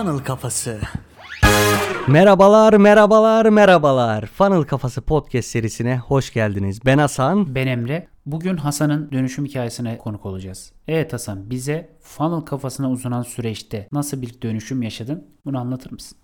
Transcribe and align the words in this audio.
Funnel 0.00 0.18
Kafası. 0.18 0.78
Merhabalar, 2.08 2.72
merhabalar, 2.72 3.46
merhabalar. 3.46 4.26
Funnel 4.26 4.62
Kafası 4.62 5.02
podcast 5.02 5.48
serisine 5.48 5.98
hoş 5.98 6.32
geldiniz. 6.32 6.80
Ben 6.86 6.98
Hasan. 6.98 7.54
Ben 7.54 7.66
Emre. 7.66 8.08
Bugün 8.26 8.56
Hasan'ın 8.56 9.12
dönüşüm 9.12 9.44
hikayesine 9.44 9.98
konuk 9.98 10.26
olacağız. 10.26 10.72
Evet 10.88 11.12
Hasan, 11.12 11.50
bize 11.50 11.96
funnel 12.02 12.40
kafasına 12.40 12.90
uzanan 12.90 13.22
süreçte 13.22 13.88
nasıl 13.92 14.22
bir 14.22 14.42
dönüşüm 14.42 14.82
yaşadın? 14.82 15.26
Bunu 15.44 15.58
anlatır 15.58 15.92
mısın? 15.92 16.18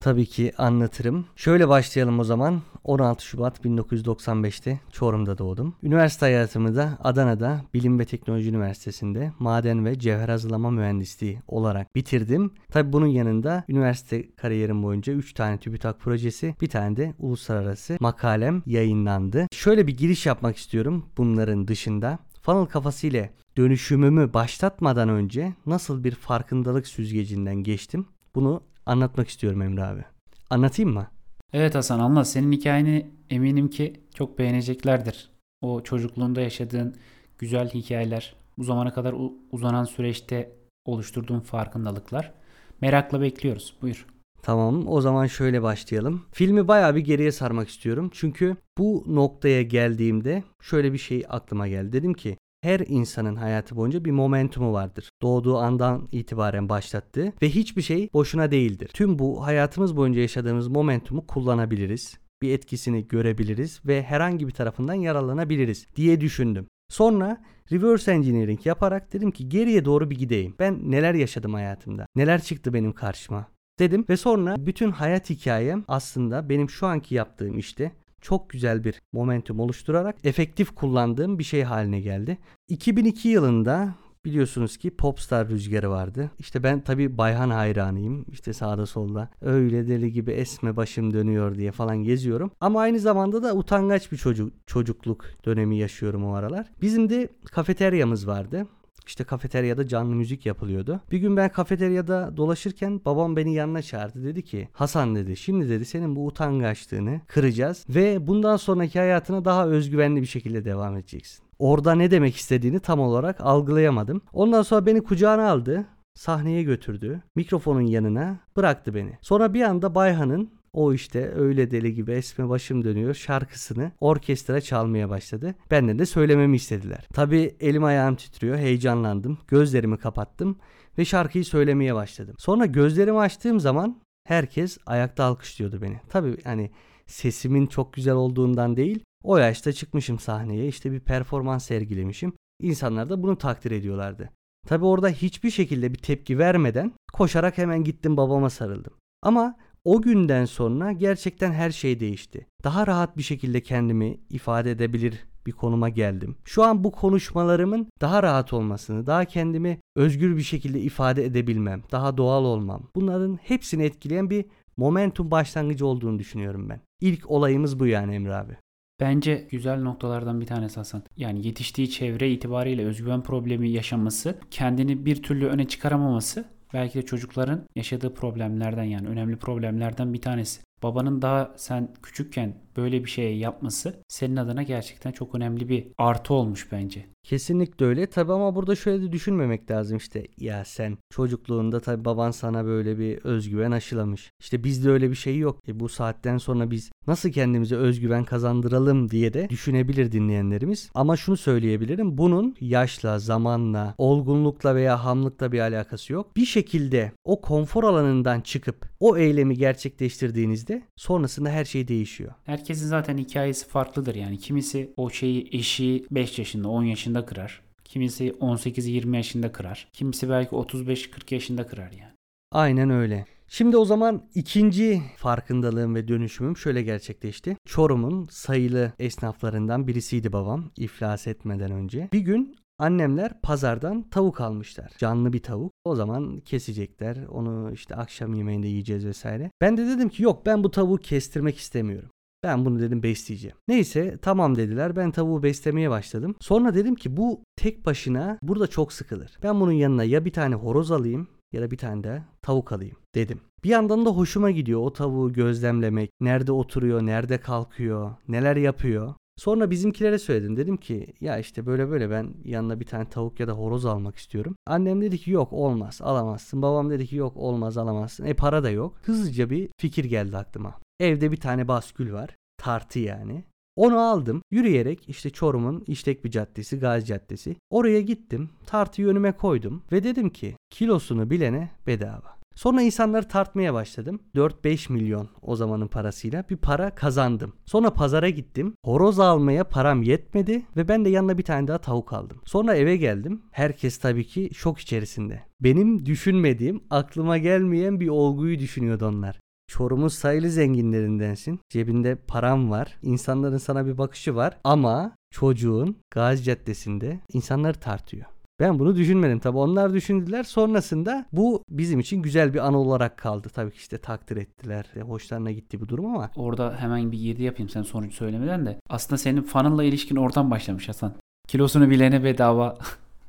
Tabii 0.00 0.26
ki 0.26 0.52
anlatırım. 0.58 1.26
Şöyle 1.36 1.68
başlayalım 1.68 2.18
o 2.18 2.24
zaman. 2.24 2.62
16 2.84 3.24
Şubat 3.24 3.64
1995'te 3.64 4.80
Çorum'da 4.92 5.38
doğdum. 5.38 5.74
Üniversite 5.82 6.26
hayatımı 6.26 6.76
da 6.76 6.98
Adana'da 7.04 7.62
Bilim 7.74 7.98
ve 7.98 8.04
Teknoloji 8.04 8.48
Üniversitesi'nde 8.48 9.32
maden 9.38 9.84
ve 9.84 9.98
cevher 9.98 10.28
hazırlama 10.28 10.70
mühendisliği 10.70 11.38
olarak 11.48 11.94
bitirdim. 11.96 12.50
Tabii 12.70 12.92
bunun 12.92 13.06
yanında 13.06 13.64
üniversite 13.68 14.30
kariyerim 14.30 14.82
boyunca 14.82 15.12
3 15.12 15.34
tane 15.34 15.58
TÜBİTAK 15.58 16.00
projesi, 16.00 16.54
bir 16.60 16.68
tane 16.68 16.96
de 16.96 17.14
uluslararası 17.18 17.96
makalem 18.00 18.62
yayınlandı. 18.66 19.46
Şöyle 19.52 19.86
bir 19.86 19.96
giriş 19.96 20.26
yapmak 20.26 20.56
istiyorum 20.56 21.06
bunların 21.16 21.68
dışında. 21.68 22.18
Funnel 22.42 22.66
kafası 22.66 23.06
ile 23.06 23.30
dönüşümümü 23.56 24.34
başlatmadan 24.34 25.08
önce 25.08 25.52
nasıl 25.66 26.04
bir 26.04 26.14
farkındalık 26.14 26.86
süzgecinden 26.86 27.56
geçtim? 27.56 28.06
Bunu 28.34 28.62
anlatmak 28.86 29.28
istiyorum 29.28 29.62
Emre 29.62 29.84
abi. 29.84 30.04
Anlatayım 30.50 30.92
mı? 30.92 31.06
Evet 31.52 31.74
Hasan 31.74 31.98
anlat. 32.00 32.28
Senin 32.28 32.52
hikayeni 32.52 33.10
eminim 33.30 33.70
ki 33.70 34.00
çok 34.14 34.38
beğeneceklerdir. 34.38 35.30
O 35.60 35.82
çocukluğunda 35.82 36.40
yaşadığın 36.40 36.94
güzel 37.38 37.68
hikayeler, 37.70 38.34
bu 38.58 38.64
zamana 38.64 38.92
kadar 38.92 39.14
uzanan 39.52 39.84
süreçte 39.84 40.52
oluşturduğun 40.84 41.40
farkındalıklar. 41.40 42.32
Merakla 42.80 43.20
bekliyoruz. 43.20 43.74
Buyur. 43.82 44.06
Tamam 44.42 44.88
o 44.88 45.00
zaman 45.00 45.26
şöyle 45.26 45.62
başlayalım. 45.62 46.22
Filmi 46.32 46.68
bayağı 46.68 46.96
bir 46.96 47.00
geriye 47.00 47.32
sarmak 47.32 47.68
istiyorum. 47.68 48.10
Çünkü 48.12 48.56
bu 48.78 49.04
noktaya 49.06 49.62
geldiğimde 49.62 50.42
şöyle 50.62 50.92
bir 50.92 50.98
şey 50.98 51.24
aklıma 51.28 51.68
geldi. 51.68 51.92
Dedim 51.92 52.14
ki 52.14 52.36
her 52.62 52.80
insanın 52.80 53.36
hayatı 53.36 53.76
boyunca 53.76 54.04
bir 54.04 54.10
momentumu 54.10 54.72
vardır. 54.72 55.10
Doğduğu 55.22 55.58
andan 55.58 56.08
itibaren 56.12 56.68
başlattığı 56.68 57.32
ve 57.42 57.48
hiçbir 57.50 57.82
şey 57.82 58.08
boşuna 58.12 58.50
değildir. 58.50 58.90
Tüm 58.94 59.18
bu 59.18 59.46
hayatımız 59.46 59.96
boyunca 59.96 60.20
yaşadığımız 60.20 60.68
momentumu 60.68 61.26
kullanabiliriz. 61.26 62.18
Bir 62.42 62.52
etkisini 62.54 63.08
görebiliriz 63.08 63.80
ve 63.86 64.02
herhangi 64.02 64.46
bir 64.46 64.52
tarafından 64.52 64.94
yararlanabiliriz 64.94 65.86
diye 65.96 66.20
düşündüm. 66.20 66.66
Sonra 66.88 67.42
reverse 67.72 68.12
engineering 68.12 68.66
yaparak 68.66 69.12
dedim 69.12 69.30
ki 69.30 69.48
geriye 69.48 69.84
doğru 69.84 70.10
bir 70.10 70.18
gideyim. 70.18 70.54
Ben 70.58 70.90
neler 70.90 71.14
yaşadım 71.14 71.54
hayatımda? 71.54 72.06
Neler 72.16 72.42
çıktı 72.42 72.74
benim 72.74 72.92
karşıma? 72.92 73.46
dedim 73.80 74.04
ve 74.08 74.16
sonra 74.16 74.56
bütün 74.58 74.90
hayat 74.90 75.30
hikayem 75.30 75.84
aslında 75.88 76.48
benim 76.48 76.70
şu 76.70 76.86
anki 76.86 77.14
yaptığım 77.14 77.58
işte 77.58 77.92
çok 78.20 78.50
güzel 78.50 78.84
bir 78.84 79.02
momentum 79.12 79.60
oluşturarak 79.60 80.16
efektif 80.24 80.74
kullandığım 80.74 81.38
bir 81.38 81.44
şey 81.44 81.62
haline 81.62 82.00
geldi. 82.00 82.38
2002 82.68 83.28
yılında 83.28 83.94
biliyorsunuz 84.24 84.76
ki 84.76 84.96
Popstar 84.96 85.48
rüzgarı 85.48 85.90
vardı. 85.90 86.30
İşte 86.38 86.62
ben 86.62 86.80
tabi 86.80 87.18
Bayhan 87.18 87.50
hayranıyım. 87.50 88.24
İşte 88.32 88.52
sağda 88.52 88.86
solda 88.86 89.30
öyle 89.40 89.88
deli 89.88 90.12
gibi 90.12 90.30
esme 90.30 90.76
başım 90.76 91.14
dönüyor 91.14 91.54
diye 91.54 91.72
falan 91.72 91.96
geziyorum. 91.96 92.50
Ama 92.60 92.80
aynı 92.80 92.98
zamanda 92.98 93.42
da 93.42 93.54
utangaç 93.54 94.12
bir 94.12 94.16
çocuk 94.16 94.52
çocukluk 94.66 95.24
dönemi 95.44 95.76
yaşıyorum 95.76 96.24
o 96.24 96.34
aralar. 96.34 96.66
Bizim 96.82 97.10
de 97.10 97.28
kafeteryamız 97.52 98.26
vardı. 98.26 98.66
İşte 99.06 99.24
kafeteryada 99.24 99.88
canlı 99.88 100.14
müzik 100.14 100.46
yapılıyordu. 100.46 101.00
Bir 101.10 101.18
gün 101.18 101.36
ben 101.36 101.48
kafeteryada 101.52 102.36
dolaşırken 102.36 103.00
babam 103.04 103.36
beni 103.36 103.54
yanına 103.54 103.82
çağırdı. 103.82 104.24
Dedi 104.24 104.42
ki 104.42 104.68
Hasan 104.72 105.14
dedi 105.14 105.36
şimdi 105.36 105.68
dedi 105.68 105.84
senin 105.84 106.16
bu 106.16 106.26
utangaçlığını 106.26 107.20
kıracağız 107.26 107.86
ve 107.88 108.26
bundan 108.26 108.56
sonraki 108.56 108.98
hayatına 108.98 109.44
daha 109.44 109.66
özgüvenli 109.66 110.20
bir 110.20 110.26
şekilde 110.26 110.64
devam 110.64 110.96
edeceksin. 110.96 111.44
Orada 111.58 111.94
ne 111.94 112.10
demek 112.10 112.36
istediğini 112.36 112.80
tam 112.80 113.00
olarak 113.00 113.40
algılayamadım. 113.40 114.22
Ondan 114.32 114.62
sonra 114.62 114.86
beni 114.86 115.00
kucağına 115.02 115.50
aldı 115.50 115.86
sahneye 116.14 116.62
götürdü. 116.62 117.22
Mikrofonun 117.36 117.80
yanına 117.86 118.38
bıraktı 118.56 118.94
beni. 118.94 119.18
Sonra 119.20 119.54
bir 119.54 119.62
anda 119.62 119.94
Bayhan'ın 119.94 120.50
o 120.72 120.92
işte 120.92 121.32
öyle 121.34 121.70
deli 121.70 121.94
gibi 121.94 122.12
esme 122.12 122.48
başım 122.48 122.84
dönüyor 122.84 123.14
şarkısını 123.14 123.92
orkestra 124.00 124.60
çalmaya 124.60 125.10
başladı. 125.10 125.54
Benden 125.70 125.98
de 125.98 126.06
söylememi 126.06 126.56
istediler. 126.56 127.06
Tabi 127.12 127.56
elim 127.60 127.84
ayağım 127.84 128.16
titriyor 128.16 128.58
heyecanlandım. 128.58 129.38
Gözlerimi 129.48 129.98
kapattım 129.98 130.58
ve 130.98 131.04
şarkıyı 131.04 131.44
söylemeye 131.44 131.94
başladım. 131.94 132.34
Sonra 132.38 132.66
gözlerimi 132.66 133.18
açtığım 133.18 133.60
zaman 133.60 134.00
herkes 134.24 134.78
ayakta 134.86 135.24
alkışlıyordu 135.24 135.82
beni. 135.82 136.00
Tabi 136.08 136.42
hani 136.44 136.70
sesimin 137.06 137.66
çok 137.66 137.92
güzel 137.92 138.14
olduğundan 138.14 138.76
değil 138.76 139.04
o 139.22 139.36
yaşta 139.36 139.72
çıkmışım 139.72 140.18
sahneye 140.18 140.68
işte 140.68 140.92
bir 140.92 141.00
performans 141.00 141.64
sergilemişim. 141.64 142.32
İnsanlar 142.60 143.10
da 143.10 143.22
bunu 143.22 143.38
takdir 143.38 143.70
ediyorlardı. 143.70 144.30
Tabi 144.66 144.84
orada 144.84 145.08
hiçbir 145.08 145.50
şekilde 145.50 145.92
bir 145.92 145.98
tepki 145.98 146.38
vermeden 146.38 146.92
koşarak 147.12 147.58
hemen 147.58 147.84
gittim 147.84 148.16
babama 148.16 148.50
sarıldım. 148.50 148.92
Ama 149.22 149.56
o 149.84 150.02
günden 150.02 150.44
sonra 150.44 150.92
gerçekten 150.92 151.52
her 151.52 151.70
şey 151.70 152.00
değişti. 152.00 152.46
Daha 152.64 152.86
rahat 152.86 153.16
bir 153.16 153.22
şekilde 153.22 153.60
kendimi 153.60 154.20
ifade 154.30 154.70
edebilir 154.70 155.26
bir 155.46 155.52
konuma 155.52 155.88
geldim. 155.88 156.36
Şu 156.44 156.62
an 156.62 156.84
bu 156.84 156.92
konuşmalarımın 156.92 157.88
daha 158.00 158.22
rahat 158.22 158.52
olmasını, 158.52 159.06
daha 159.06 159.24
kendimi 159.24 159.80
özgür 159.96 160.36
bir 160.36 160.42
şekilde 160.42 160.80
ifade 160.80 161.24
edebilmem, 161.24 161.82
daha 161.92 162.16
doğal 162.16 162.44
olmam. 162.44 162.88
Bunların 162.94 163.36
hepsini 163.42 163.82
etkileyen 163.82 164.30
bir 164.30 164.44
momentum 164.76 165.30
başlangıcı 165.30 165.86
olduğunu 165.86 166.18
düşünüyorum 166.18 166.68
ben. 166.68 166.80
İlk 167.00 167.30
olayımız 167.30 167.78
bu 167.78 167.86
yani 167.86 168.14
Emre 168.14 168.34
abi. 168.34 168.56
Bence 169.00 169.48
güzel 169.50 169.82
noktalardan 169.82 170.40
bir 170.40 170.46
tanesi 170.46 170.76
Hasan. 170.76 171.02
Yani 171.16 171.46
yetiştiği 171.46 171.90
çevre 171.90 172.30
itibariyle 172.30 172.86
özgüven 172.86 173.22
problemi 173.22 173.70
yaşaması, 173.70 174.38
kendini 174.50 175.06
bir 175.06 175.22
türlü 175.22 175.46
öne 175.46 175.68
çıkaramaması 175.68 176.44
belki 176.74 176.98
de 176.98 177.02
çocukların 177.02 177.62
yaşadığı 177.74 178.14
problemlerden 178.14 178.84
yani 178.84 179.08
önemli 179.08 179.36
problemlerden 179.36 180.12
bir 180.14 180.20
tanesi. 180.20 180.60
Babanın 180.82 181.22
daha 181.22 181.52
sen 181.56 181.88
küçükken 182.02 182.54
böyle 182.76 183.04
bir 183.04 183.10
şey 183.10 183.36
yapması 183.36 184.02
senin 184.08 184.36
adına 184.36 184.62
gerçekten 184.62 185.12
çok 185.12 185.34
önemli 185.34 185.68
bir 185.68 185.86
artı 185.98 186.34
olmuş 186.34 186.72
bence. 186.72 187.06
Kesinlikle 187.22 187.86
öyle. 187.86 188.06
Tabi 188.06 188.32
ama 188.32 188.54
burada 188.54 188.76
şöyle 188.76 189.02
de 189.02 189.12
düşünmemek 189.12 189.70
lazım 189.70 189.96
işte. 189.96 190.26
Ya 190.38 190.64
sen 190.64 190.98
çocukluğunda 191.10 191.80
tabi 191.80 192.04
baban 192.04 192.30
sana 192.30 192.64
böyle 192.64 192.98
bir 192.98 193.18
özgüven 193.18 193.70
aşılamış. 193.70 194.30
İşte 194.40 194.64
bizde 194.64 194.90
öyle 194.90 195.10
bir 195.10 195.14
şey 195.14 195.38
yok. 195.38 195.60
E 195.68 195.80
bu 195.80 195.88
saatten 195.88 196.38
sonra 196.38 196.70
biz 196.70 196.90
nasıl 197.06 197.30
kendimize 197.30 197.76
özgüven 197.76 198.24
kazandıralım 198.24 199.10
diye 199.10 199.32
de 199.32 199.50
düşünebilir 199.50 200.12
dinleyenlerimiz. 200.12 200.90
Ama 200.94 201.16
şunu 201.16 201.36
söyleyebilirim. 201.36 202.18
Bunun 202.18 202.56
yaşla, 202.60 203.18
zamanla, 203.18 203.94
olgunlukla 203.98 204.74
veya 204.74 205.04
hamlıkla 205.04 205.52
bir 205.52 205.60
alakası 205.60 206.12
yok. 206.12 206.36
Bir 206.36 206.46
şekilde 206.46 207.12
o 207.24 207.40
konfor 207.40 207.84
alanından 207.84 208.40
çıkıp 208.40 208.88
o 209.00 209.16
eylemi 209.16 209.56
gerçekleştirdiğinizde 209.56 210.82
sonrasında 210.96 211.50
her 211.50 211.64
şey 211.64 211.88
değişiyor. 211.88 212.32
Herkesin 212.60 212.86
zaten 212.86 213.18
hikayesi 213.18 213.68
farklıdır 213.68 214.14
yani. 214.14 214.38
Kimisi 214.38 214.92
o 214.96 215.10
şeyi 215.10 215.48
eşiği 215.52 216.06
5 216.10 216.38
yaşında 216.38 216.68
10 216.68 216.84
yaşında 216.84 217.26
kırar. 217.26 217.62
Kimisi 217.84 218.30
18-20 218.30 219.16
yaşında 219.16 219.52
kırar. 219.52 219.88
Kimisi 219.92 220.28
belki 220.28 220.50
35-40 220.50 221.34
yaşında 221.34 221.66
kırar 221.66 221.92
yani. 221.92 222.12
Aynen 222.52 222.90
öyle. 222.90 223.24
Şimdi 223.48 223.76
o 223.76 223.84
zaman 223.84 224.28
ikinci 224.34 225.02
farkındalığım 225.16 225.94
ve 225.94 226.08
dönüşümüm 226.08 226.56
şöyle 226.56 226.82
gerçekleşti. 226.82 227.56
Çorum'un 227.66 228.28
sayılı 228.30 228.92
esnaflarından 228.98 229.86
birisiydi 229.86 230.32
babam 230.32 230.70
iflas 230.76 231.26
etmeden 231.26 231.70
önce. 231.70 232.08
Bir 232.12 232.20
gün 232.20 232.56
Annemler 232.78 233.40
pazardan 233.40 234.02
tavuk 234.02 234.40
almışlar. 234.40 234.92
Canlı 234.98 235.32
bir 235.32 235.42
tavuk. 235.42 235.72
O 235.84 235.94
zaman 235.94 236.38
kesecekler. 236.38 237.16
Onu 237.26 237.70
işte 237.72 237.96
akşam 237.96 238.34
yemeğinde 238.34 238.66
yiyeceğiz 238.66 239.06
vesaire. 239.06 239.50
Ben 239.60 239.76
de 239.76 239.86
dedim 239.86 240.08
ki 240.08 240.22
yok 240.22 240.46
ben 240.46 240.64
bu 240.64 240.70
tavuğu 240.70 240.96
kestirmek 240.96 241.58
istemiyorum. 241.58 242.10
Ben 242.42 242.64
bunu 242.64 242.80
dedim 242.80 243.02
besleyeceğim. 243.02 243.56
Neyse 243.68 244.18
tamam 244.22 244.56
dediler. 244.56 244.96
Ben 244.96 245.10
tavuğu 245.10 245.42
beslemeye 245.42 245.90
başladım. 245.90 246.34
Sonra 246.40 246.74
dedim 246.74 246.94
ki 246.94 247.16
bu 247.16 247.44
tek 247.56 247.86
başına 247.86 248.38
burada 248.42 248.66
çok 248.66 248.92
sıkılır. 248.92 249.38
Ben 249.42 249.60
bunun 249.60 249.72
yanına 249.72 250.04
ya 250.04 250.24
bir 250.24 250.32
tane 250.32 250.54
horoz 250.54 250.90
alayım 250.90 251.28
ya 251.52 251.62
da 251.62 251.70
bir 251.70 251.76
tane 251.76 252.04
de 252.04 252.22
tavuk 252.42 252.72
alayım 252.72 252.96
dedim. 253.14 253.40
Bir 253.64 253.68
yandan 253.68 254.06
da 254.06 254.10
hoşuma 254.10 254.50
gidiyor 254.50 254.80
o 254.80 254.92
tavuğu 254.92 255.32
gözlemlemek. 255.32 256.10
Nerede 256.20 256.52
oturuyor, 256.52 257.02
nerede 257.02 257.38
kalkıyor, 257.40 258.10
neler 258.28 258.56
yapıyor. 258.56 259.14
Sonra 259.36 259.70
bizimkilere 259.70 260.18
söyledim. 260.18 260.56
Dedim 260.56 260.76
ki 260.76 261.06
ya 261.20 261.38
işte 261.38 261.66
böyle 261.66 261.90
böyle 261.90 262.10
ben 262.10 262.34
yanına 262.44 262.80
bir 262.80 262.84
tane 262.84 263.08
tavuk 263.08 263.40
ya 263.40 263.48
da 263.48 263.52
horoz 263.52 263.86
almak 263.86 264.16
istiyorum. 264.16 264.56
Annem 264.66 265.00
dedi 265.00 265.18
ki 265.18 265.30
yok 265.30 265.52
olmaz 265.52 266.00
alamazsın. 266.02 266.62
Babam 266.62 266.90
dedi 266.90 267.06
ki 267.06 267.16
yok 267.16 267.36
olmaz 267.36 267.78
alamazsın. 267.78 268.24
E 268.24 268.34
para 268.34 268.62
da 268.62 268.70
yok. 268.70 268.94
Hızlıca 269.02 269.50
bir 269.50 269.68
fikir 269.78 270.04
geldi 270.04 270.36
aklıma. 270.36 270.74
Evde 271.00 271.32
bir 271.32 271.36
tane 271.36 271.68
baskül 271.68 272.12
var. 272.12 272.36
Tartı 272.56 272.98
yani. 272.98 273.44
Onu 273.76 273.98
aldım. 273.98 274.42
Yürüyerek 274.50 275.08
işte 275.08 275.30
Çorum'un 275.30 275.84
işlek 275.86 276.24
bir 276.24 276.30
caddesi, 276.30 276.78
Gazi 276.78 277.06
Caddesi. 277.06 277.56
Oraya 277.70 278.00
gittim. 278.00 278.50
Tartıyı 278.66 279.08
önüme 279.08 279.32
koydum 279.32 279.82
ve 279.92 280.04
dedim 280.04 280.30
ki 280.30 280.56
kilosunu 280.70 281.30
bilene 281.30 281.70
bedava. 281.86 282.40
Sonra 282.54 282.82
insanları 282.82 283.28
tartmaya 283.28 283.74
başladım. 283.74 284.20
4-5 284.34 284.92
milyon 284.92 285.28
o 285.42 285.56
zamanın 285.56 285.86
parasıyla 285.86 286.44
bir 286.50 286.56
para 286.56 286.94
kazandım. 286.94 287.52
Sonra 287.66 287.90
pazara 287.90 288.28
gittim. 288.28 288.74
Horoz 288.84 289.20
almaya 289.20 289.64
param 289.64 290.02
yetmedi 290.02 290.62
ve 290.76 290.88
ben 290.88 291.04
de 291.04 291.08
yanına 291.08 291.38
bir 291.38 291.42
tane 291.42 291.68
daha 291.68 291.78
tavuk 291.78 292.12
aldım. 292.12 292.40
Sonra 292.44 292.74
eve 292.74 292.96
geldim. 292.96 293.42
Herkes 293.50 293.98
tabii 293.98 294.26
ki 294.26 294.50
şok 294.54 294.78
içerisinde. 294.78 295.42
Benim 295.60 296.06
düşünmediğim, 296.06 296.80
aklıma 296.90 297.38
gelmeyen 297.38 298.00
bir 298.00 298.08
olguyu 298.08 298.58
düşünüyordu 298.58 299.06
onlar. 299.06 299.40
Çorum'un 299.70 300.08
sayılı 300.08 300.50
zenginlerindensin. 300.50 301.60
Cebinde 301.68 302.14
param 302.14 302.70
var. 302.70 302.98
İnsanların 303.02 303.58
sana 303.58 303.86
bir 303.86 303.98
bakışı 303.98 304.34
var. 304.34 304.58
Ama 304.64 305.12
çocuğun 305.30 305.96
Gazi 306.10 306.42
Caddesi'nde 306.42 307.20
insanları 307.32 307.78
tartıyor. 307.80 308.26
Ben 308.60 308.78
bunu 308.78 308.96
düşünmedim 308.96 309.38
tabi 309.38 309.58
onlar 309.58 309.92
düşündüler 309.92 310.42
sonrasında 310.42 311.26
bu 311.32 311.62
bizim 311.70 312.00
için 312.00 312.22
güzel 312.22 312.54
bir 312.54 312.66
anı 312.66 312.78
olarak 312.78 313.16
kaldı 313.16 313.48
tabii 313.54 313.70
ki 313.70 313.76
işte 313.76 313.98
takdir 313.98 314.36
ettiler 314.36 314.86
hoşlarına 315.02 315.50
gitti 315.50 315.80
bu 315.80 315.88
durum 315.88 316.06
ama 316.06 316.30
Orada 316.36 316.76
hemen 316.78 317.12
bir 317.12 317.18
girdi 317.18 317.42
yapayım 317.42 317.68
sen 317.68 317.82
sonucu 317.82 318.16
söylemeden 318.16 318.66
de. 318.66 318.78
Aslında 318.88 319.18
senin 319.18 319.42
fanınla 319.42 319.84
ilişkin 319.84 320.16
oradan 320.16 320.50
başlamış 320.50 320.88
Hasan. 320.88 321.12
Kilosunu 321.48 321.90
bilene 321.90 322.24
bedava. 322.24 322.78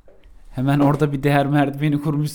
hemen 0.50 0.78
orada 0.78 1.12
bir 1.12 1.22
değer 1.22 1.46
merdiveni 1.46 2.00
kurmuş. 2.00 2.32